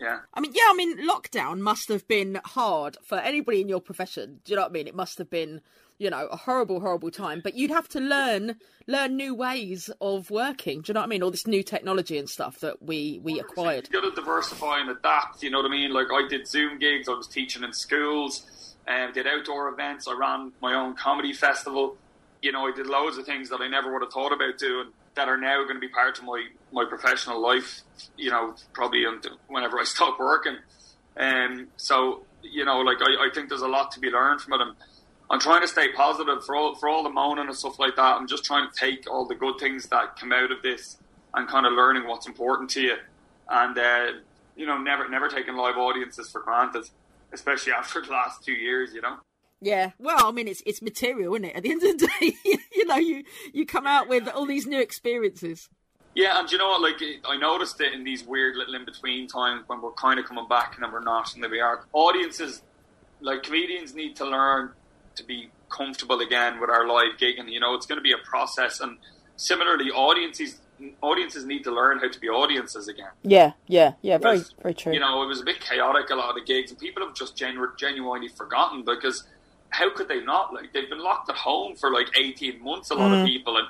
[0.00, 0.20] Yeah.
[0.32, 4.40] I mean, yeah, I mean, lockdown must have been hard for anybody in your profession.
[4.44, 4.86] Do you know what I mean?
[4.86, 5.60] It must have been,
[5.98, 7.40] you know, a horrible, horrible time.
[7.42, 8.56] But you'd have to learn
[8.86, 10.80] learn new ways of working.
[10.80, 11.22] Do you know what I mean?
[11.22, 13.88] All this new technology and stuff that we we acquired.
[13.92, 15.42] You got to diversify and adapt.
[15.42, 15.92] You know what I mean?
[15.92, 17.08] Like I did Zoom gigs.
[17.08, 18.74] I was teaching in schools.
[18.86, 20.06] and um, did outdoor events.
[20.08, 21.96] I ran my own comedy festival.
[22.40, 24.92] You know, I did loads of things that I never would have thought about doing
[25.18, 27.82] that are now going to be part of my, my professional life,
[28.16, 29.04] you know, probably
[29.48, 30.56] whenever I stop working.
[31.16, 34.40] And um, so, you know, like I, I think there's a lot to be learned
[34.40, 34.60] from it.
[34.60, 34.76] And
[35.30, 38.16] I'm trying to stay positive for all, for all the moaning and stuff like that.
[38.16, 40.96] I'm just trying to take all the good things that come out of this
[41.34, 42.96] and kind of learning what's important to you.
[43.48, 44.06] And, uh,
[44.56, 46.88] you know, never, never taking live audiences for granted,
[47.32, 49.16] especially after the last two years, you know?
[49.60, 51.56] Yeah, well, I mean, it's it's material, isn't it?
[51.56, 52.32] At the end of the day,
[52.72, 55.68] you know, you you come out with all these new experiences.
[56.14, 56.80] Yeah, and you know what?
[56.80, 60.26] Like, I noticed it in these weird little in between times when we're kind of
[60.26, 61.86] coming back and then we're not, and then we are.
[61.92, 62.62] Audiences,
[63.20, 64.70] like comedians, need to learn
[65.18, 68.12] to be comfortable again with our live gig, and you know, it's going to be
[68.12, 68.80] a process.
[68.80, 68.98] And
[69.36, 70.58] similarly, audiences
[71.02, 73.10] audiences need to learn how to be audiences again.
[73.22, 74.18] Yeah, yeah, yeah.
[74.18, 74.92] Very, very true.
[74.92, 77.14] You know, it was a bit chaotic a lot of the gigs, and people have
[77.14, 79.24] just genu- genuinely forgotten because
[79.70, 80.54] how could they not?
[80.54, 82.90] Like they've been locked at home for like eighteen months.
[82.90, 83.20] A lot mm.
[83.20, 83.66] of people, and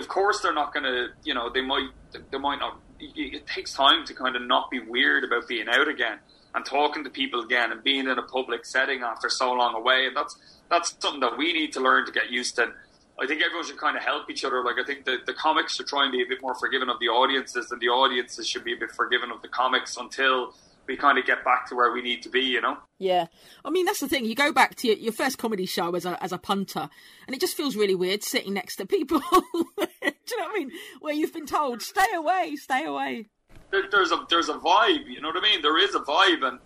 [0.00, 1.08] of course they're not going to.
[1.24, 1.88] You know, they might
[2.30, 2.78] they might not.
[3.00, 6.18] It takes time to kind of not be weird about being out again
[6.54, 10.06] and talking to people again and being in a public setting after so long away.
[10.06, 10.36] And that's
[10.70, 12.72] that's something that we need to learn to get used to.
[13.20, 14.62] I think everyone should kind of help each other.
[14.64, 16.98] Like I think the, the comics should try and be a bit more forgiving of
[16.98, 20.54] the audiences, and the audiences should be a bit forgiving of the comics until
[20.86, 22.76] we kind of get back to where we need to be, you know?
[22.98, 23.26] Yeah.
[23.64, 24.24] I mean, that's the thing.
[24.24, 26.88] You go back to your, your first comedy show as a, as a punter,
[27.26, 29.20] and it just feels really weird sitting next to people.
[29.32, 29.36] Do
[30.30, 30.70] you know what I mean?
[31.00, 33.26] Where you've been told, stay away, stay away.
[33.70, 35.62] There, there's a there's a vibe, you know what I mean?
[35.62, 36.58] There is a vibe, and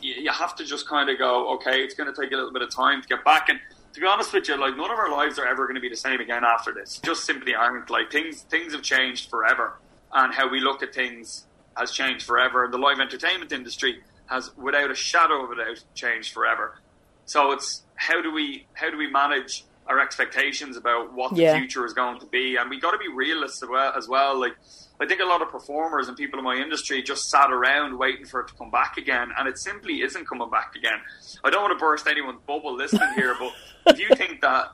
[0.00, 2.52] you, you have to just kind of go, okay, it's going to take a little
[2.52, 3.48] bit of time to get back.
[3.48, 3.58] And
[3.92, 5.88] to be honest with you, like none of our lives are ever going to be
[5.88, 6.98] the same again after this.
[7.04, 7.90] Just simply aren't.
[7.90, 9.80] Like things things have changed forever,
[10.12, 11.46] and how we look at things
[11.76, 12.64] has changed forever.
[12.64, 16.78] And the live entertainment industry has, without a shadow of a doubt, changed forever.
[17.24, 21.58] So it's how do we how do we manage our expectations about what the Yeah.
[21.58, 23.92] future is going to be, and we got to be realists as well.
[23.96, 24.38] As well.
[24.40, 24.56] Like
[25.00, 28.24] I think a lot of performers and people in my industry just sat around waiting
[28.24, 30.98] for it to come back again, and it simply isn't coming back again.
[31.42, 33.52] I don't want to burst anyone's bubble listening here, but
[33.94, 34.72] if you think that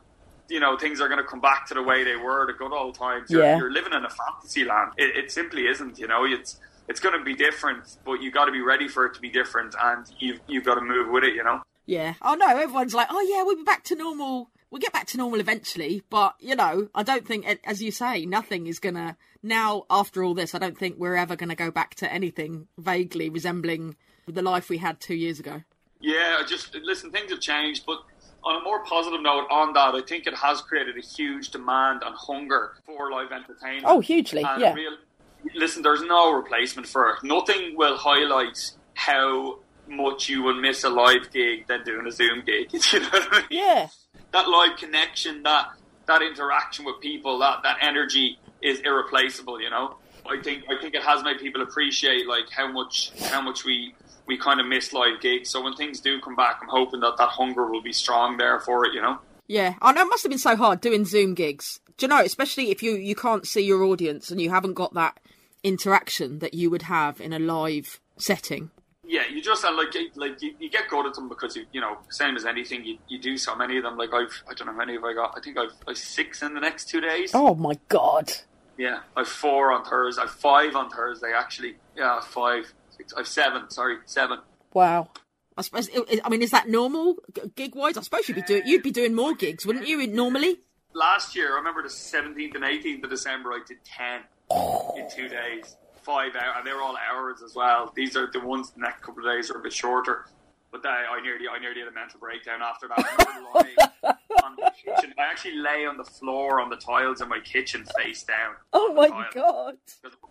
[0.49, 2.73] you know things are going to come back to the way they were, the good
[2.73, 3.57] old times, you're, Yeah.
[3.59, 4.93] you're living in a fantasy land.
[4.99, 5.99] It, it simply isn't.
[5.99, 6.59] You know, it's
[6.89, 9.31] it's going to be different, but you got to be ready for it to be
[9.31, 11.35] different, and you've you've got to move with it.
[11.35, 11.63] You know.
[11.87, 12.15] Yeah.
[12.23, 14.51] Oh no, everyone's like, oh yeah, we'll be back to normal.
[14.71, 18.27] We'll get back to normal eventually, but you know, I don't think, as you say,
[18.27, 19.85] nothing is gonna now.
[19.89, 23.97] After all this, I don't think we're ever gonna go back to anything vaguely resembling
[24.27, 25.63] the life we had two years ago.
[26.01, 27.11] Yeah, just listen.
[27.11, 27.99] Things have changed, but
[28.45, 32.03] on a more positive note, on that, I think it has created a huge demand
[32.05, 33.85] and hunger for live entertainment.
[33.87, 34.75] Oh, hugely, And yeah.
[34.75, 34.97] real,
[35.55, 37.23] listen, there's no replacement for it.
[37.23, 39.59] Nothing will highlight how
[39.89, 42.71] much you will miss a live gig than doing a Zoom gig.
[42.93, 43.45] You know I mean?
[43.51, 43.89] Yeah.
[44.33, 45.69] That live connection, that
[46.07, 49.61] that interaction with people, that that energy is irreplaceable.
[49.61, 49.97] You know,
[50.29, 53.95] I think I think it has made people appreciate like how much how much we
[54.27, 55.51] we kind of miss live gigs.
[55.51, 58.61] So when things do come back, I'm hoping that that hunger will be strong there
[58.61, 58.95] for it.
[58.95, 59.19] You know.
[59.47, 61.81] Yeah, oh, I know it must have been so hard doing Zoom gigs.
[61.97, 64.95] Do you know, especially if you you can't see your audience and you haven't got
[64.95, 65.19] that
[65.63, 68.71] interaction that you would have in a live setting.
[69.07, 71.65] Yeah, you just uh, like you- like you, you get good at them because you
[71.73, 73.97] you know same as anything you, you do so many of them.
[73.97, 75.35] Like I've I don't know how many have I got.
[75.37, 77.31] I think I've like six in the next two days.
[77.35, 78.31] Oh my god.
[78.77, 80.23] Yeah, I've four on Thursday.
[80.23, 81.77] I've five on Thursday actually.
[81.97, 82.73] Yeah, five.
[82.97, 83.71] Six, I've seven.
[83.71, 84.41] Sorry, seven.
[84.75, 85.09] Wow.
[85.57, 85.89] I suppose.
[86.25, 87.17] I mean, is that normal
[87.57, 87.97] gig wise?
[87.97, 90.07] I suppose you'd be doing you'd be doing more gigs, wouldn't you?
[90.07, 90.61] Normally.
[90.95, 93.53] Last year, I remember the seventeenth and eighteenth of December.
[93.53, 94.21] I did ten
[94.51, 97.93] in two days, five hours, and they were all hours as well.
[97.95, 98.71] These are the ones.
[98.71, 100.27] The next couple of days are a bit shorter.
[100.71, 102.99] But I, I nearly, I nearly had a mental breakdown after that.
[102.99, 103.77] I lying
[104.45, 105.15] on the kitchen.
[105.19, 108.55] I actually lay on the floor on the tiles in my kitchen, face down.
[108.75, 109.77] Oh my god.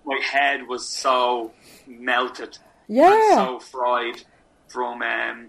[0.05, 1.53] My head was so
[1.87, 2.57] melted.
[2.87, 3.11] Yeah.
[3.11, 4.23] and so fried
[4.67, 5.47] from um,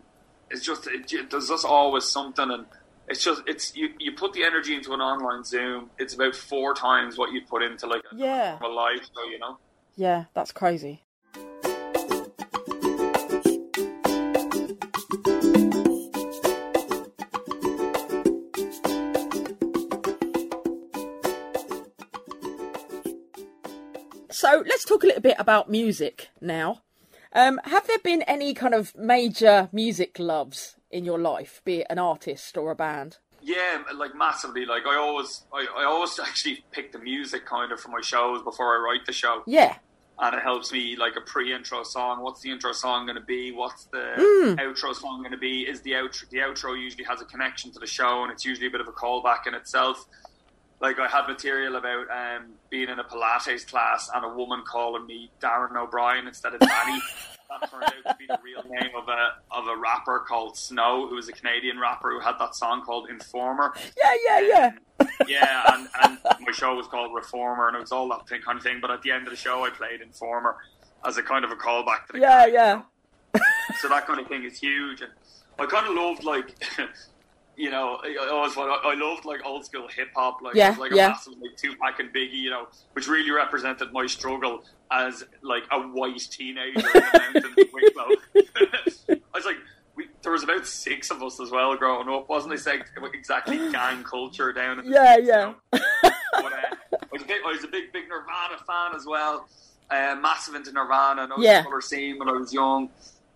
[0.51, 2.67] it's just it, there's just always something and
[3.11, 6.75] it's just it's you, you put the energy into an online zoom it's about four
[6.75, 8.59] times what you put into like a Yeah.
[8.61, 9.59] normal life so you know
[9.97, 11.03] Yeah, that's crazy.
[24.31, 26.83] So let's talk a little bit about music now.
[27.33, 31.87] Um, have there been any kind of major music loves in your life, be it
[31.91, 33.19] an artist or a band?
[33.41, 37.79] yeah like massively like I always I, I always actually pick the music kind of
[37.79, 39.77] for my shows before I write the show Yeah,
[40.19, 42.25] and it helps me like a pre-intro song.
[42.25, 43.53] What's the intro song going to be?
[43.53, 44.57] What's the Mm.
[44.59, 45.63] outro song going to be?
[45.63, 48.67] Is the outro the outro usually has a connection to the show, and it's usually
[48.67, 50.03] a bit of a callback in itself.
[50.81, 55.07] Like I had material about um, being in a Pilates class and a woman calling
[55.07, 57.01] me Darren O'Brien instead of Danny.
[57.49, 61.09] that turned out to be the real name of a of a rapper called Snow,
[61.09, 65.07] who was a Canadian rapper who had that song called Informer yeah, yeah, yeah.
[65.27, 68.59] yeah, and, and my show was called Reformer, and it was all that thing, kind
[68.59, 68.79] of thing.
[68.81, 70.57] But at the end of the show, I played Informer
[71.07, 72.83] as a kind of a callback to the Yeah, guy, yeah.
[73.81, 75.13] So that kind of thing is huge, and
[75.59, 76.55] I kind of loved like.
[77.59, 80.93] You know, I always I I loved like old school hip hop, like Yeah, like
[80.93, 81.09] a yeah.
[81.09, 85.81] massive like Tupac and Biggie, you know, which really represented my struggle as like a
[85.81, 88.09] white teenager in the mountains of Wicklow.
[89.35, 89.57] I was like,
[89.97, 92.65] we, there was about six of us as well growing up, wasn't it?
[92.65, 95.35] Like, exactly gang culture down in the Yeah, you yeah.
[95.35, 95.55] know?
[95.73, 95.83] but,
[96.53, 99.49] uh, I, was a big, I was a big, big Nirvana fan as well.
[99.91, 101.23] Uh, massive into Nirvana.
[101.25, 101.59] and I was Yeah.
[101.59, 102.89] in colour scene when I was young.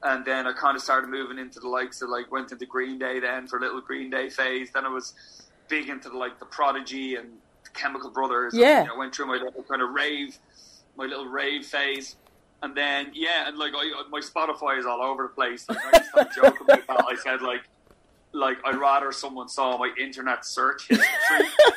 [0.05, 2.99] And then I kind of started moving into the likes of like went into Green
[2.99, 4.71] Day then for a little Green Day phase.
[4.73, 5.15] Then I was
[5.69, 7.29] big into the, like the Prodigy and
[7.65, 8.53] the Chemical Brothers.
[8.55, 8.79] Yeah.
[8.79, 10.37] And, you know, went through my little kind of rave,
[10.97, 12.17] my little rave phase.
[12.63, 15.67] And then yeah, and like I, my Spotify is all over the place.
[15.69, 17.05] Like I to have joke about that.
[17.09, 17.63] I said like
[18.33, 21.07] like I'd rather someone saw my internet search history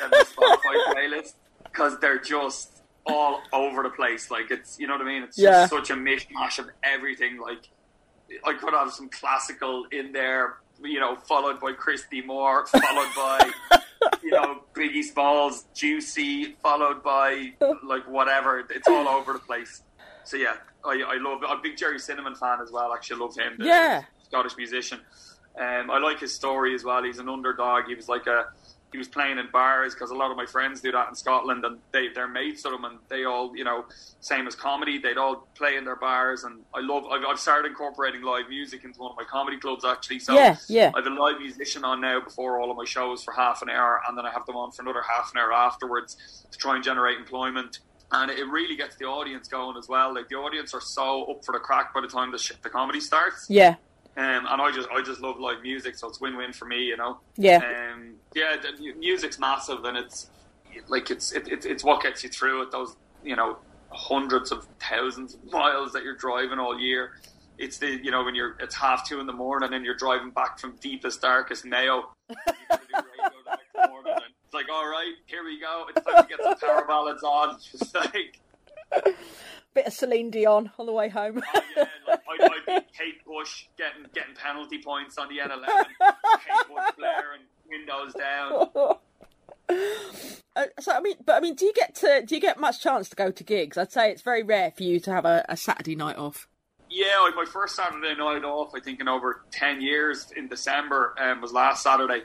[0.00, 4.30] than my Spotify playlist because they're just all over the place.
[4.30, 5.22] Like it's you know what I mean.
[5.22, 5.66] It's Yeah.
[5.68, 7.40] just such a mishmash of everything.
[7.40, 7.68] Like
[8.44, 13.50] I could have some classical in there, you know, followed by Christy Moore, followed by
[14.22, 17.52] you know Biggie Smalls, Juicy, followed by
[17.84, 18.64] like whatever.
[18.70, 19.82] It's all over the place.
[20.24, 21.40] So yeah, I, I love.
[21.46, 22.92] I'm a big Gerry Cinnamon fan as well.
[22.92, 23.54] Actually, love him.
[23.58, 24.02] the Yeah.
[24.24, 25.00] Scottish musician.
[25.58, 27.02] Um, I like his story as well.
[27.02, 27.86] He's an underdog.
[27.86, 28.46] He was like a
[28.96, 31.62] he was playing in bars because a lot of my friends do that in Scotland,
[31.66, 33.84] and they they're mates of them, and they all you know
[34.20, 34.98] same as comedy.
[34.98, 37.04] They'd all play in their bars, and I love.
[37.04, 40.20] I've, I've started incorporating live music into one of my comedy clubs actually.
[40.20, 40.92] So Yeah, yeah.
[40.94, 43.68] I have a live musician on now before all of my shows for half an
[43.68, 46.16] hour, and then I have them on for another half an hour afterwards
[46.50, 47.80] to try and generate employment.
[48.12, 50.14] And it really gets the audience going as well.
[50.14, 52.70] Like the audience are so up for the crack by the time the, sh- the
[52.70, 53.46] comedy starts.
[53.50, 53.74] Yeah,
[54.16, 56.82] Um, and I just I just love live music, so it's win win for me,
[56.84, 57.20] you know.
[57.36, 57.58] yeah,
[57.92, 60.30] Um, yeah, the music's massive, and it's
[60.88, 62.70] like it's it, it, it's what gets you through it.
[62.70, 63.58] Those you know
[63.90, 67.12] hundreds of thousands of miles that you're driving all year.
[67.58, 70.30] It's the you know when you're it's half two in the morning and you're driving
[70.30, 72.10] back from deepest darkest Mayo.
[72.30, 72.36] You
[72.70, 75.86] gotta do radio the next morning, and It's like all right, here we go.
[75.94, 77.58] It's time to get some power ballads on.
[77.70, 78.40] Just like
[79.76, 81.42] bit of Celine Dion on the way home.
[81.54, 85.66] oh yeah, like, I'd, I'd be Kate Bush getting getting penalty points on the N11.
[85.66, 88.70] Kate Bush blaring, windows down.
[90.54, 92.80] Uh, so I mean, but I mean, do you get to do you get much
[92.80, 93.76] chance to go to gigs?
[93.76, 96.48] I'd say it's very rare for you to have a, a Saturday night off.
[96.88, 101.14] Yeah, like my first Saturday night off, I think in over ten years in December,
[101.18, 102.22] um, was last Saturday.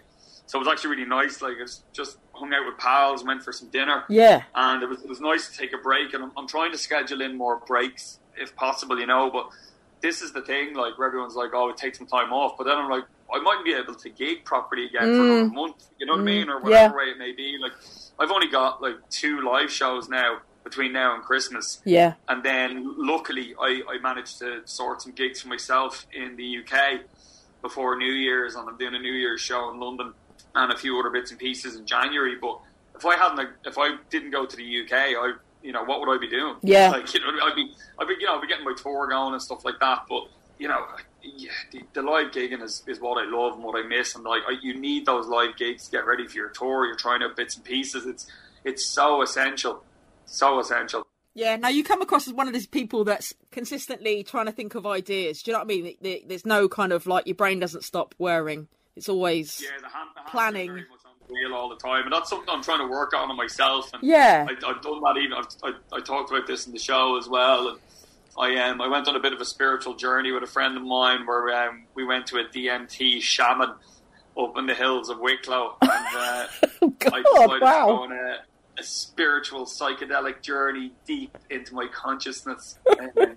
[0.52, 1.42] So it was actually really nice.
[1.42, 5.02] Like I just hung out with pals, went for some dinner, Yeah, and it was
[5.02, 6.14] it was nice to take a break.
[6.14, 9.32] And I'm, I'm trying to schedule in more breaks if possible, you know.
[9.32, 9.46] But
[10.02, 12.76] this is the thing, like where everyone's like, "Oh, take some time off," but then
[12.76, 15.32] I'm like, I mightn't be able to gig properly again for Mm.
[15.32, 15.78] another month.
[15.98, 16.98] You know what I mean, or Mm, whatever yeah.
[16.98, 17.58] way it may be.
[17.58, 17.72] Like
[18.20, 21.82] I've only got like two live shows now between now and Christmas.
[21.86, 26.58] yeah, And then luckily, I, I managed to sort some gigs for myself in the
[26.60, 27.00] UK
[27.62, 30.14] before New Year's, and I'm doing a New Year's show in London
[30.56, 32.36] and a few other bits and pieces in January.
[32.40, 32.60] But
[32.96, 35.34] if I hadn't, if I didn't go to the UK, I,
[35.64, 36.56] you know, what would I be doing?
[36.62, 36.90] Yeah.
[36.90, 39.34] like you know, I'd be, I'd be, you know, I'd be getting my tour going
[39.34, 40.06] and stuff like that.
[40.10, 40.28] But
[40.60, 40.86] you know,
[41.24, 44.24] yeah, the, the live gigging is, is what I love and what I miss, and
[44.24, 46.86] like I, you need those live gigs to get ready for your tour.
[46.86, 48.06] You're trying out bits and pieces.
[48.06, 48.28] It's
[48.64, 49.84] it's so essential,
[50.26, 51.08] so essential.
[51.34, 51.56] yeah.
[51.56, 54.86] Now you come across as one of these people that's consistently trying to think of
[54.86, 55.42] ideas.
[55.42, 56.26] Do you know what I mean?
[56.28, 58.68] There's no kind of like your brain doesn't stop whirring.
[59.02, 60.68] It's always Yeah, the hand, the Planning.
[60.68, 63.16] very much on the wheel all the time, and that's something I'm trying to work
[63.16, 63.92] on myself.
[63.96, 65.34] And yeah, I, I've done that even.
[65.34, 67.70] I've, I, I talked about this in the show as well.
[67.70, 67.80] And
[68.38, 70.84] I um, I went on a bit of a spiritual journey with a friend of
[70.84, 73.72] mine where um, we went to a DMT shaman
[74.40, 76.48] up in the hills of Wicklow, and uh,
[76.84, 78.38] oh I God, decided to go on a,
[78.78, 82.78] a spiritual psychedelic journey deep into my consciousness.
[83.18, 83.36] Um,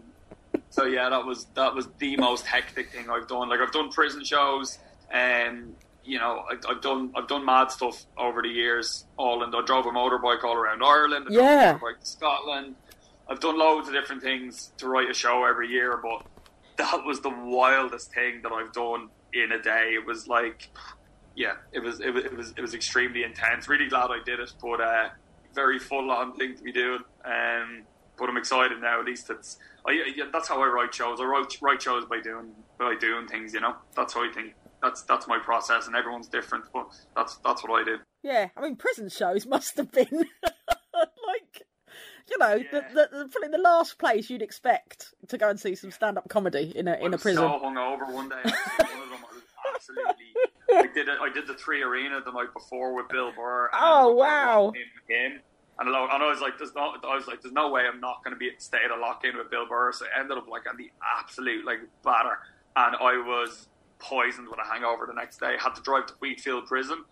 [0.71, 3.49] so yeah, that was that was the most hectic thing I've done.
[3.49, 4.79] Like I've done prison shows,
[5.15, 9.07] and you know I, I've done I've done mad stuff over the years.
[9.17, 11.27] All and I drove a motorbike all around Ireland.
[11.31, 11.71] I drove Yeah.
[11.71, 12.75] a motorbike to Scotland.
[13.31, 16.27] I've done loads of different things to write a show every year, but
[16.77, 19.93] that was the wildest thing that I've done in a day.
[19.95, 20.69] It was like,
[21.35, 23.67] yeah, it was it was it was, it was extremely intense.
[23.69, 25.09] Really glad I did it, but uh,
[25.55, 27.01] very full on thing to be doing.
[27.25, 27.85] Um,
[28.19, 29.01] but I'm excited now.
[29.01, 31.19] At least it's I, yeah, that's how I write shows.
[31.21, 33.55] I write write shows by doing by doing things.
[33.55, 34.55] You know, that's how I think.
[34.85, 36.67] That's that's my process, and everyone's different.
[36.73, 37.97] But that's that's what I do.
[38.23, 40.07] Yeah, I mean, prison shows must have been
[40.95, 41.63] like,
[42.31, 42.63] you know, Yeah.
[42.71, 46.29] the, the, the probably the last place you'd expect to go and see some stand-up
[46.29, 47.43] comedy in a I in a prison.
[47.43, 48.37] so hungover one day.
[48.45, 49.43] Actually, one of them
[49.75, 50.15] absolutely.
[50.75, 51.19] I did it.
[51.21, 53.71] I did the three arena the night before with Bill Burr.
[53.73, 54.73] Oh, wow.
[55.09, 55.41] him.
[55.81, 58.01] And, I- and I was like, "There's no." I was like, "There's no way I'm
[58.01, 60.39] not going to be stay at a lock in with Bill Burr." So I ended
[60.39, 62.39] up like on the absolute like batter,
[62.77, 63.69] and I was
[64.05, 65.57] poisoned with a hangover the next day.
[65.59, 67.05] Had to drive to Wheatfield Prison.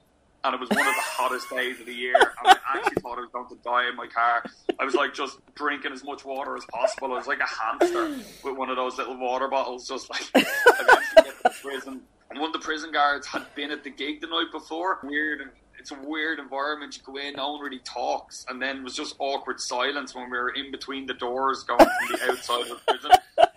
[0.44, 2.16] And it was one of the hottest days of the year.
[2.44, 4.44] I actually thought I was going to die in my car.
[4.80, 7.12] I was like just drinking as much water as possible.
[7.12, 11.02] I was like a hamster with one of those little water bottles, just like eventually
[11.14, 12.00] get to prison.
[12.30, 14.98] And one of the prison guards had been at the gig the night before.
[15.04, 16.96] Weird, it's a weird environment.
[16.96, 20.28] You go in, no one really talks, and then it was just awkward silence when
[20.28, 23.10] we were in between the doors going from the outside of prison.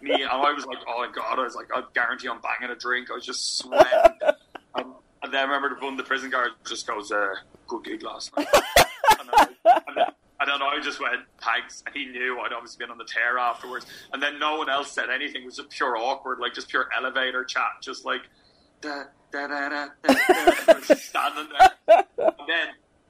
[0.06, 1.40] Me and I was like, oh my god!
[1.40, 3.10] I was like, I guarantee I'm banging a drink.
[3.10, 3.88] I was just sweating.
[4.78, 4.88] And,
[5.24, 7.36] and then I remember the one of the prison guard just goes, uh,
[7.66, 8.46] "Good gig last night."
[9.22, 10.06] and, I, and, then,
[10.42, 13.38] and then I just went, "Thanks." And he knew I'd obviously been on the tear
[13.38, 13.86] afterwards.
[14.12, 15.44] And then no one else said anything.
[15.44, 18.24] It was just pure awkward, like just pure elevator chat, just like
[18.82, 20.74] da da da da da.
[20.74, 22.04] da standing there.
[22.18, 22.68] And then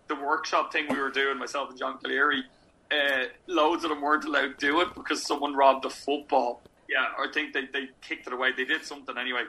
[0.08, 2.44] the workshop thing we were doing, myself and John Cleary,
[2.92, 6.62] uh, loads of them weren't allowed to do it because someone robbed a football.
[6.90, 8.52] Yeah, I think they, they kicked it away.
[8.56, 9.44] They did something anyway.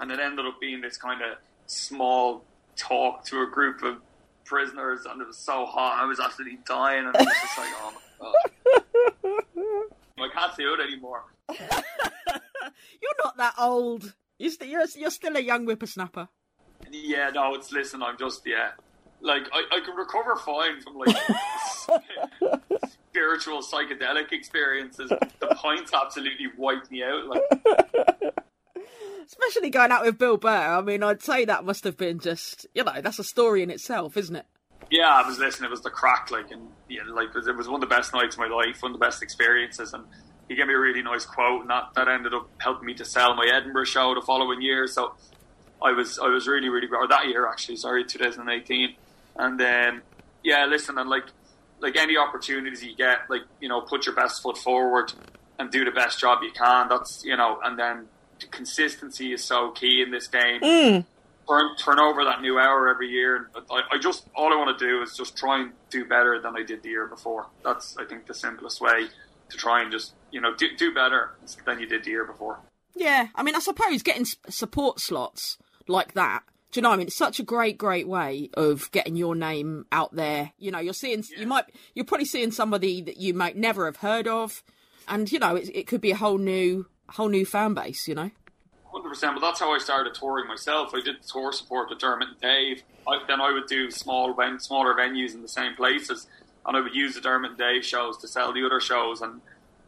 [0.00, 2.44] And it ended up being this kind of small
[2.76, 3.98] talk to a group of
[4.44, 6.02] prisoners, and it was so hot.
[6.02, 9.40] I was absolutely dying, and I was just like, oh my
[10.18, 10.24] god.
[10.24, 11.24] I can't do it anymore.
[11.48, 14.14] You're not that old.
[14.38, 16.28] You're, st- you're, you're still a young whippersnapper.
[16.90, 18.02] Yeah, no, it's listen.
[18.02, 18.70] I'm just yeah.
[19.20, 21.16] like I, I can recover fine from like
[23.10, 25.10] spiritual psychedelic experiences.
[25.10, 27.26] The points absolutely wiped me out.
[27.26, 27.42] Like
[29.26, 30.78] especially going out with Bill Burr.
[30.78, 33.70] I mean, I'd say that must have been just you know that's a story in
[33.70, 34.46] itself, isn't it?
[34.90, 35.68] Yeah, I was listening.
[35.68, 38.36] It was the crack, like, and yeah, like it was one of the best nights
[38.36, 40.04] of my life, one of the best experiences, and
[40.48, 43.04] he gave me a really nice quote, and that, that ended up helping me to
[43.04, 44.86] sell my Edinburgh show the following year.
[44.86, 45.14] So
[45.82, 48.94] I was I was really really or that year actually, sorry, 2018,
[49.36, 50.02] and then
[50.42, 51.24] yeah, listen, and like
[51.80, 55.12] like any opportunities you get, like you know, put your best foot forward
[55.58, 56.88] and do the best job you can.
[56.88, 58.06] That's you know, and then
[58.50, 60.60] consistency is so key in this game.
[60.60, 61.04] Mm.
[61.48, 63.50] Turn, turn over that new hour every year.
[63.70, 66.56] I, I just all I want to do is just try and do better than
[66.56, 67.46] I did the year before.
[67.64, 69.08] That's I think the simplest way
[69.48, 71.32] to try and just you know do, do better
[71.64, 72.58] than you did the year before.
[72.94, 75.56] Yeah, I mean, I suppose getting support slots
[75.86, 76.42] like that.
[76.70, 77.06] Do you know what I mean?
[77.06, 80.52] It's such a great, great way of getting your name out there.
[80.58, 81.40] You know, you're seeing, yeah.
[81.40, 81.64] you might,
[81.94, 84.62] you're probably seeing somebody that you might never have heard of,
[85.08, 88.06] and you know, it, it could be a whole new, whole new fan base.
[88.06, 88.30] You know.
[88.92, 90.92] Hundred percent, but that's how I started touring myself.
[90.94, 92.82] I did tour support with Dermot and Dave.
[93.06, 96.26] I, then I would do small, smaller venues in the same places,
[96.66, 99.22] and I would use the Dermot and Dave shows to sell the other shows.
[99.22, 99.40] And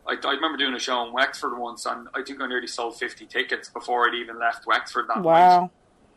[0.06, 2.98] I, I remember doing a show in Wexford once, and I think I nearly sold
[2.98, 5.60] fifty tickets before I'd even left Wexford that wow.
[5.60, 5.70] night.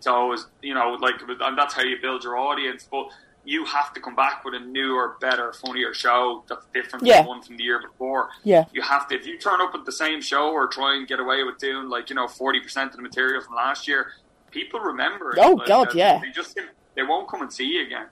[0.04, 2.86] So it you know, like, and that's how you build your audience.
[2.90, 3.10] But
[3.46, 7.18] you have to come back with a newer, better, funnier show that's different yeah.
[7.18, 8.30] from the one from the year before.
[8.44, 8.66] Yeah.
[8.74, 11.20] You have to, if you turn up with the same show or try and get
[11.20, 14.12] away with doing like, you know, 40% of the material from last year,
[14.52, 15.40] people remember it.
[15.42, 16.20] Oh, like, God, uh, yeah.
[16.22, 16.60] They just,
[16.96, 18.08] they won't come and see you again.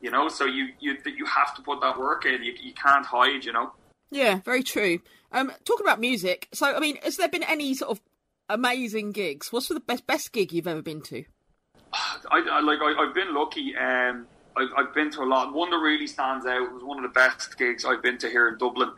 [0.00, 2.42] You know, so you, you, you have to put that work in.
[2.44, 3.72] You, you can't hide, you know.
[4.10, 5.00] Yeah, very true.
[5.32, 8.00] Um, talking about music, so I mean, has there been any sort of
[8.48, 9.52] amazing gigs.
[9.52, 11.24] What's the best best gig you've ever been to?
[11.92, 13.76] I, I like I, have been lucky.
[13.76, 14.26] Um,
[14.56, 15.52] I, I've been to a lot.
[15.52, 18.48] One that really stands out was one of the best gigs I've been to here
[18.48, 18.90] in Dublin.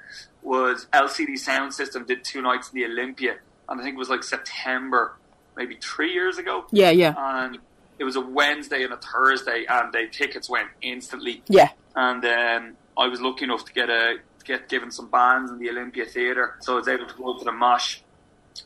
[0.43, 3.37] Was LCD Soundsystem did two nights in the Olympia,
[3.69, 5.17] and I think it was like September,
[5.57, 6.67] maybe three years ago.
[6.71, 7.15] Yeah, yeah.
[7.17, 7.59] And
[7.99, 11.43] it was a Wednesday and a Thursday, and the tickets went instantly.
[11.49, 11.69] Yeah.
[11.95, 15.69] And um, I was lucky enough to get a get given some bands in the
[15.69, 18.01] Olympia Theatre, so I was able to go to the mosh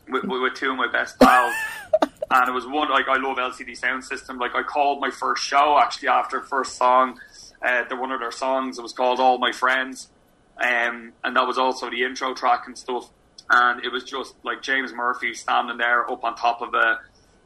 [0.09, 1.55] with, with two of my best pals.
[2.31, 4.39] and it was one like I love LCD Soundsystem.
[4.39, 7.19] Like I called my first show actually after first song.
[7.63, 10.09] Uh, the one of their songs it was called All My Friends,
[10.59, 13.09] um, and that was also the intro track and stuff.
[13.51, 17.01] And it was just like James Murphy standing there up on top of a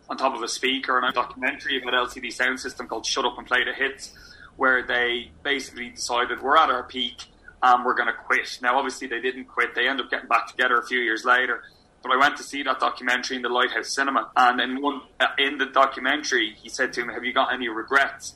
[0.09, 3.47] on top of a speaker and a documentary about LCD Soundsystem called Shut Up and
[3.47, 4.17] Play the Hits,
[4.57, 7.25] where they basically decided we're at our peak
[7.63, 8.59] and we're going to quit.
[8.63, 9.75] Now, obviously, they didn't quit.
[9.75, 11.63] They ended up getting back together a few years later
[12.03, 15.27] but I went to see that documentary in the Lighthouse Cinema, and in one uh,
[15.39, 18.35] in the documentary, he said to me, "Have you got any regrets?"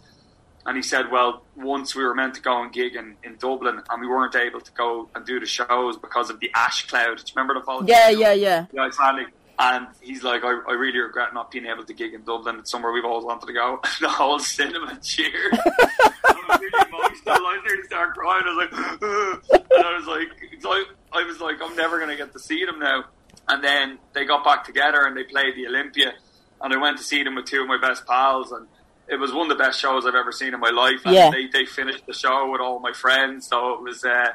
[0.65, 3.81] And he said, "Well, once we were meant to go and gig in, in Dublin,
[3.89, 7.19] and we weren't able to go and do the shows because of the ash cloud.
[7.19, 7.85] Do you remember the fall?
[7.85, 8.67] Yeah, yeah, yeah.
[8.73, 9.27] Yeah, exactly.
[9.59, 12.59] And he's like, I, I, really regret not being able to gig in Dublin.
[12.59, 13.81] It's somewhere we've always wanted to go.
[14.01, 15.53] the whole cinema cheered.
[15.53, 17.47] I was really emotional.
[17.47, 18.45] I nearly started crying.
[18.45, 20.29] I was like, and I was like,
[21.13, 23.05] I was like, I'm never going to get to see them now.
[23.49, 26.12] And then they got back together and they played the Olympia.
[26.61, 28.53] And I went to see them with two of my best pals.
[28.53, 28.66] And
[29.09, 31.01] it was one of the best shows I've ever seen in my life.
[31.05, 31.30] And yeah.
[31.30, 33.49] they, they finished the show with all my friends.
[33.49, 34.28] So it was, uh,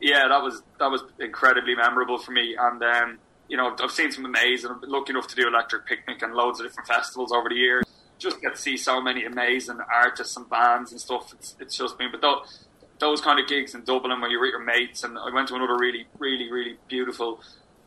[0.00, 2.54] yeah, that was, that was incredibly memorable for me.
[2.58, 5.86] And, um, you know, I've seen some amazing, I've been lucky enough to do Electric
[5.86, 7.84] Picnic and loads of different festivals over the years.
[8.18, 11.32] Just get to see so many amazing artists and bands and stuff.
[11.32, 12.66] It's, it's just been, but those,
[12.98, 15.02] those kind of gigs in Dublin where you're with your mates.
[15.02, 17.40] And I went to another really, really, really beautiful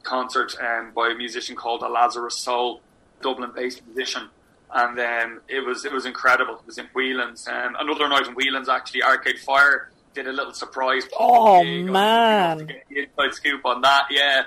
[0.04, 2.82] concert um, by a musician called the Lazarus Soul,
[3.22, 4.30] Dublin-based musician,
[4.74, 6.56] and um, it was it was incredible.
[6.56, 7.48] It was in Whelan's.
[7.48, 11.08] Um, another night in Whelan's, actually, Arcade Fire did a little surprise.
[11.18, 12.70] Oh man!
[12.90, 14.44] Inside scoop on that, yeah.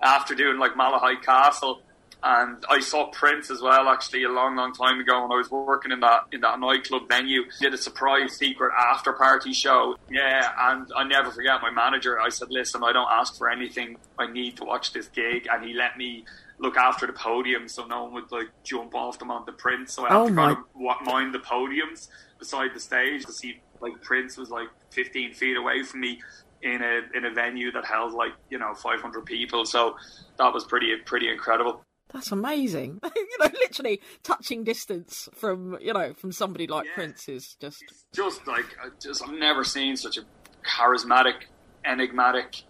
[0.00, 1.82] After doing like Malahide Castle,
[2.22, 5.50] and I saw Prince as well, actually, a long, long time ago when I was
[5.50, 7.42] working in that in that nightclub venue.
[7.60, 9.96] Did a surprise secret after party show.
[10.10, 12.20] Yeah, and I never forget my manager.
[12.20, 13.98] I said, "Listen, I don't ask for anything.
[14.18, 16.24] I need to watch this gig," and he let me
[16.58, 19.94] look after the podium so no one would like jump off them onto Prince.
[19.94, 22.08] So I had oh to kind of mind the podiums
[22.38, 26.20] beside the stage to see like Prince was like 15 feet away from me
[26.62, 29.64] in a in a venue that held like you know 500 people.
[29.64, 29.96] So
[30.36, 31.84] that was pretty pretty incredible.
[32.12, 33.00] That's amazing.
[33.16, 36.94] you know, literally touching distance from you know from somebody like yeah.
[36.94, 38.64] Prince is just it's just like
[39.00, 40.22] just I've never seen such a
[40.64, 41.44] charismatic,
[41.84, 42.62] enigmatic,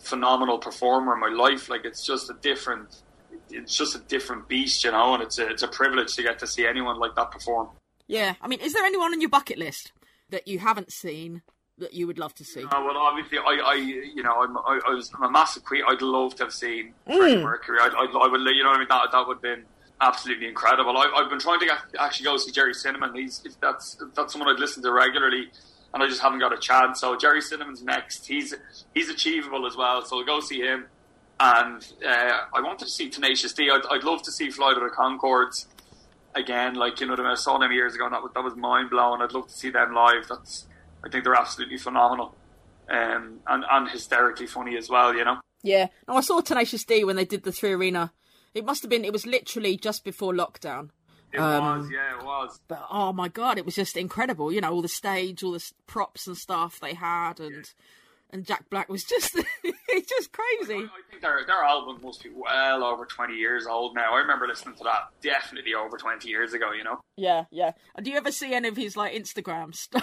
[0.00, 1.68] phenomenal performer in my life.
[1.68, 3.02] Like it's just a different,
[3.50, 5.14] it's just a different beast, you know.
[5.14, 7.68] And it's a it's a privilege to get to see anyone like that perform.
[8.06, 9.92] Yeah, I mean, is there anyone on your bucket list
[10.30, 11.42] that you haven't seen
[11.80, 12.64] that you would love to see?
[12.64, 15.82] Uh, well, obviously, I, I, you know, I'm, I, I was I'm a massive Queen.
[15.86, 17.78] I'd love to have seen Freddie Mercury.
[17.80, 18.88] I'd, I'd, I would, you know what I mean?
[18.88, 19.64] That that would have been
[20.00, 20.96] absolutely incredible.
[20.96, 23.14] I, I've been trying to get, actually go see Gerry Cinnamon.
[23.14, 25.50] He's that's that's someone I'd listen to regularly,
[25.92, 27.00] and I just haven't got a chance.
[27.00, 28.26] So Gerry Cinnamon's next.
[28.26, 28.54] He's
[28.94, 30.04] he's achievable as well.
[30.04, 30.86] So I'll go see him.
[31.42, 33.70] And uh, I wanted to see Tenacious D.
[33.70, 35.66] I'd, I'd love to see Flight of the Conchords
[36.34, 36.74] again.
[36.74, 37.32] Like you know, what I, mean?
[37.32, 39.22] I saw them years ago, and that was, that was mind blowing.
[39.22, 40.28] I'd love to see them live.
[40.28, 40.66] That's
[41.04, 42.34] I think they're absolutely phenomenal,
[42.90, 45.14] um, and and hysterically funny as well.
[45.14, 45.40] You know.
[45.62, 45.88] Yeah.
[46.08, 48.12] No, I saw Tenacious D when they did the Three Arena.
[48.54, 49.04] It must have been.
[49.04, 50.90] It was literally just before lockdown.
[51.32, 52.58] It Um, was, yeah, it was.
[52.66, 54.50] But oh my god, it was just incredible.
[54.52, 57.70] You know, all the stage, all the props and stuff they had, and
[58.30, 60.36] and Jack Black was just it's just I,
[60.66, 60.84] crazy.
[60.84, 64.14] I think their their album must be well over twenty years old now.
[64.14, 66.72] I remember listening to that definitely over twenty years ago.
[66.72, 67.00] You know.
[67.16, 67.72] Yeah, yeah.
[67.94, 70.02] And do you ever see any of his like Instagram stuff?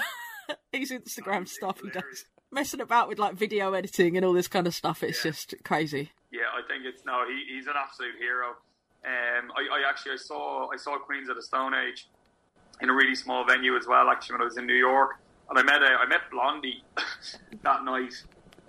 [0.72, 4.68] his Instagram stuff he does, messing about with like video editing and all this kind
[4.68, 5.04] of stuff.
[5.04, 6.12] It's just crazy.
[6.32, 7.24] Yeah, I think it's no.
[7.28, 8.50] He, he's an absolute hero.
[9.06, 12.10] Um, I, I actually I saw I saw Queens of the Stone Age
[12.82, 14.10] in a really small venue as well.
[14.10, 15.20] Actually, when I was in New York,
[15.50, 16.84] and I met a, I met Blondie
[17.64, 18.14] that night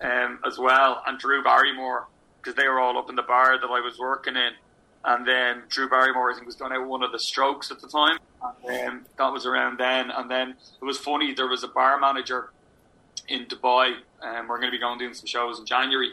[0.01, 2.09] um, as well, and Drew Barrymore
[2.41, 4.53] because they were all up in the bar that I was working in.
[5.09, 7.89] And then Drew Barrymore, I think, was going out one of the Strokes at the
[7.89, 8.19] time.
[8.69, 10.11] And um, that was around then.
[10.11, 11.33] And then it was funny.
[11.33, 12.51] There was a bar manager
[13.27, 16.11] in Dubai, and we're going to be going doing some shows in January.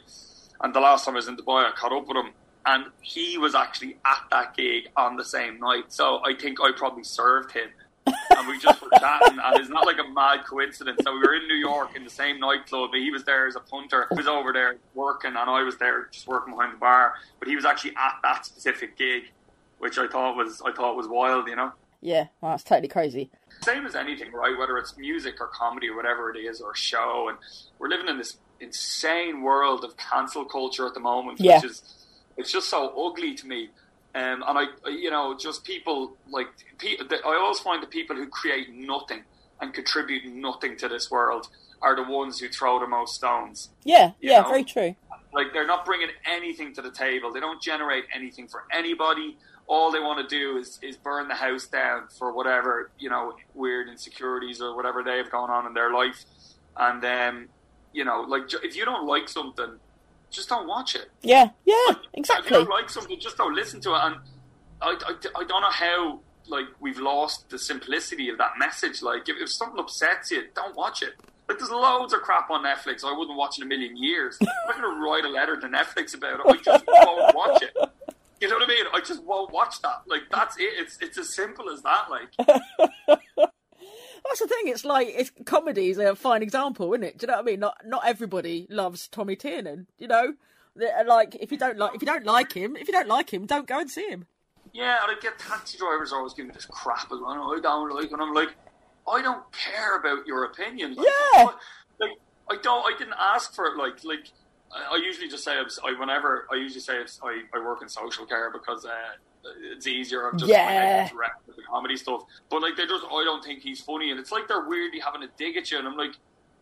[0.61, 2.31] And the last time I was in Dubai, I caught up with him,
[2.65, 5.91] and he was actually at that gig on the same night.
[5.91, 7.67] So I think I probably served him.
[8.05, 11.01] And we just were chatting, and it's not like a mad coincidence.
[11.03, 12.91] So we were in New York in the same nightclub.
[12.93, 14.07] He was there as a punter.
[14.11, 17.13] He was over there working, and I was there just working behind the bar.
[17.39, 19.31] But he was actually at that specific gig,
[19.79, 23.29] which I thought was I thought was wild, you know Yeah, well, that's totally crazy.
[23.61, 24.57] same as anything, right?
[24.57, 27.37] Whether it's music or comedy or whatever it is, or a show, and
[27.79, 31.55] we're living in this insane world of cancel culture at the moment, Yeah.
[31.57, 32.05] which is
[32.37, 33.69] it's just so ugly to me.
[34.15, 36.47] Um, and I, you know, just people like
[36.81, 39.23] I always find the people who create nothing
[39.59, 41.49] and contribute nothing to this world
[41.81, 43.69] are the ones who throw the most stones.
[43.83, 44.49] Yeah, yeah, know?
[44.49, 44.95] very true.
[45.33, 47.33] Like they're not bringing anything to the table.
[47.33, 49.37] They don't generate anything for anybody.
[49.67, 53.33] All they want to do is, is burn the house down for whatever you know
[53.53, 56.23] weird insecurities or whatever they have going on in their life.
[56.77, 57.49] And then
[57.91, 59.79] you know, like if you don't like something,
[60.29, 61.09] just don't watch it.
[61.21, 62.49] Yeah, yeah, If you exactly.
[62.51, 63.99] don't like something, just don't listen to it.
[64.01, 64.15] And
[64.81, 69.01] I, I, I don't know how like we've lost the simplicity of that message.
[69.01, 71.13] Like if, if something upsets you, don't watch it.
[71.47, 74.37] Like there's loads of crap on Netflix I wouldn't watch in a million years.
[74.41, 76.45] I'm not going to write a letter to Netflix about it.
[76.47, 77.75] I just won't watch it.
[78.41, 78.85] You know what I mean?
[78.93, 80.01] I just won't watch that.
[80.07, 80.73] Like that's it.
[80.77, 82.07] It's it's as simple as that.
[82.09, 82.29] Like
[84.27, 84.67] That's the thing.
[84.67, 87.17] It's like it's comedy is a fine example, isn't it?
[87.17, 87.59] Do you know what I mean?
[87.59, 89.87] Not not everybody loves Tommy Tiernan.
[89.97, 90.33] You know,
[91.05, 93.45] like if you don't like if you don't like him, if you don't like him,
[93.45, 94.25] don't go and see him.
[94.73, 97.27] Yeah, and I get taxi drivers always giving me this crap as well.
[97.27, 98.49] I don't like, and I'm like,
[99.07, 100.95] I don't care about your opinion.
[100.95, 101.45] Like, Yeah.
[101.99, 102.11] Like,
[102.49, 102.83] I don't.
[102.83, 103.77] I didn't ask for it.
[103.77, 104.27] Like, like
[104.73, 108.51] I usually just say, I, whenever I usually say I, I work in social care
[108.51, 108.91] because uh,
[109.73, 110.27] it's easier.
[110.29, 111.07] I'm just Yeah.
[111.09, 112.23] direct with the comedy stuff.
[112.49, 115.23] But like, they just, I don't think he's funny, and it's like they're weirdly having
[115.23, 116.13] a dig at you, and I'm like,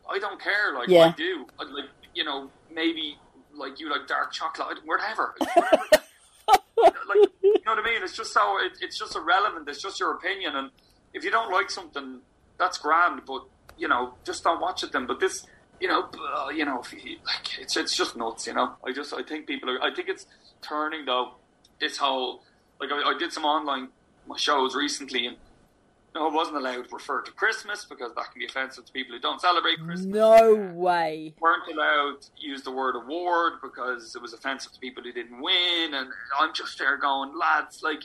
[0.09, 0.73] I don't care.
[0.73, 1.07] Like, Yeah.
[1.07, 1.45] I do.
[1.59, 3.17] I, like, you know, maybe
[3.55, 5.35] like you like dark chocolate, whatever.
[5.53, 8.03] whatever like you know what I mean?
[8.03, 9.67] It's just so it, it's just irrelevant.
[9.69, 10.69] It's just your opinion, and
[11.13, 12.19] if you don't like something,
[12.57, 13.21] that's grand.
[13.25, 13.43] But
[13.77, 15.05] you know, just don't watch it then.
[15.05, 15.45] But this,
[15.79, 18.47] you know, uh, you know, you, like it's it's just nuts.
[18.47, 19.81] You know, I just I think people are.
[19.81, 20.25] I think it's
[20.61, 21.35] turning though.
[21.79, 22.43] This whole
[22.79, 23.89] like I, I did some online
[24.37, 25.37] shows recently, and
[26.15, 29.15] no, I wasn't allowed to refer to Christmas because that can be offensive to people
[29.15, 31.33] who don't celebrate Christmas No way.
[31.39, 35.41] weren't allowed to use the word award because it was offensive to people who didn't
[35.41, 35.93] win.
[35.95, 36.09] And
[36.39, 38.03] I'm just there going, lads, like,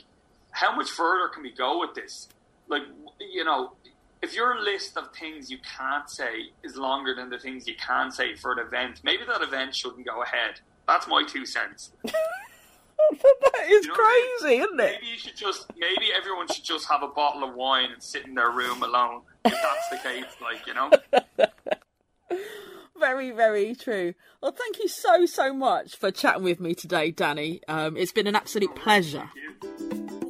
[0.51, 2.27] how much further can we go with this?
[2.67, 2.81] Like,
[3.19, 3.73] you know,
[4.23, 8.11] if your list of things you can't say is longer than the things you can
[8.11, 10.59] say for an event, maybe that event shouldn't go ahead.
[10.87, 11.91] That's my two cents.
[13.11, 14.99] that is You know crazy, isn't it?
[15.01, 18.25] Maybe you should just, maybe everyone should just have a bottle of wine and sit
[18.25, 19.21] in their room alone.
[19.45, 20.91] If that's the case, like, you know?
[22.99, 24.13] Very, very true.
[24.41, 27.61] Well, thank you so, so much for chatting with me today, Danny.
[27.65, 29.29] Um, it's been an absolute pleasure.
[29.33, 29.93] Thank
[30.23, 30.28] you.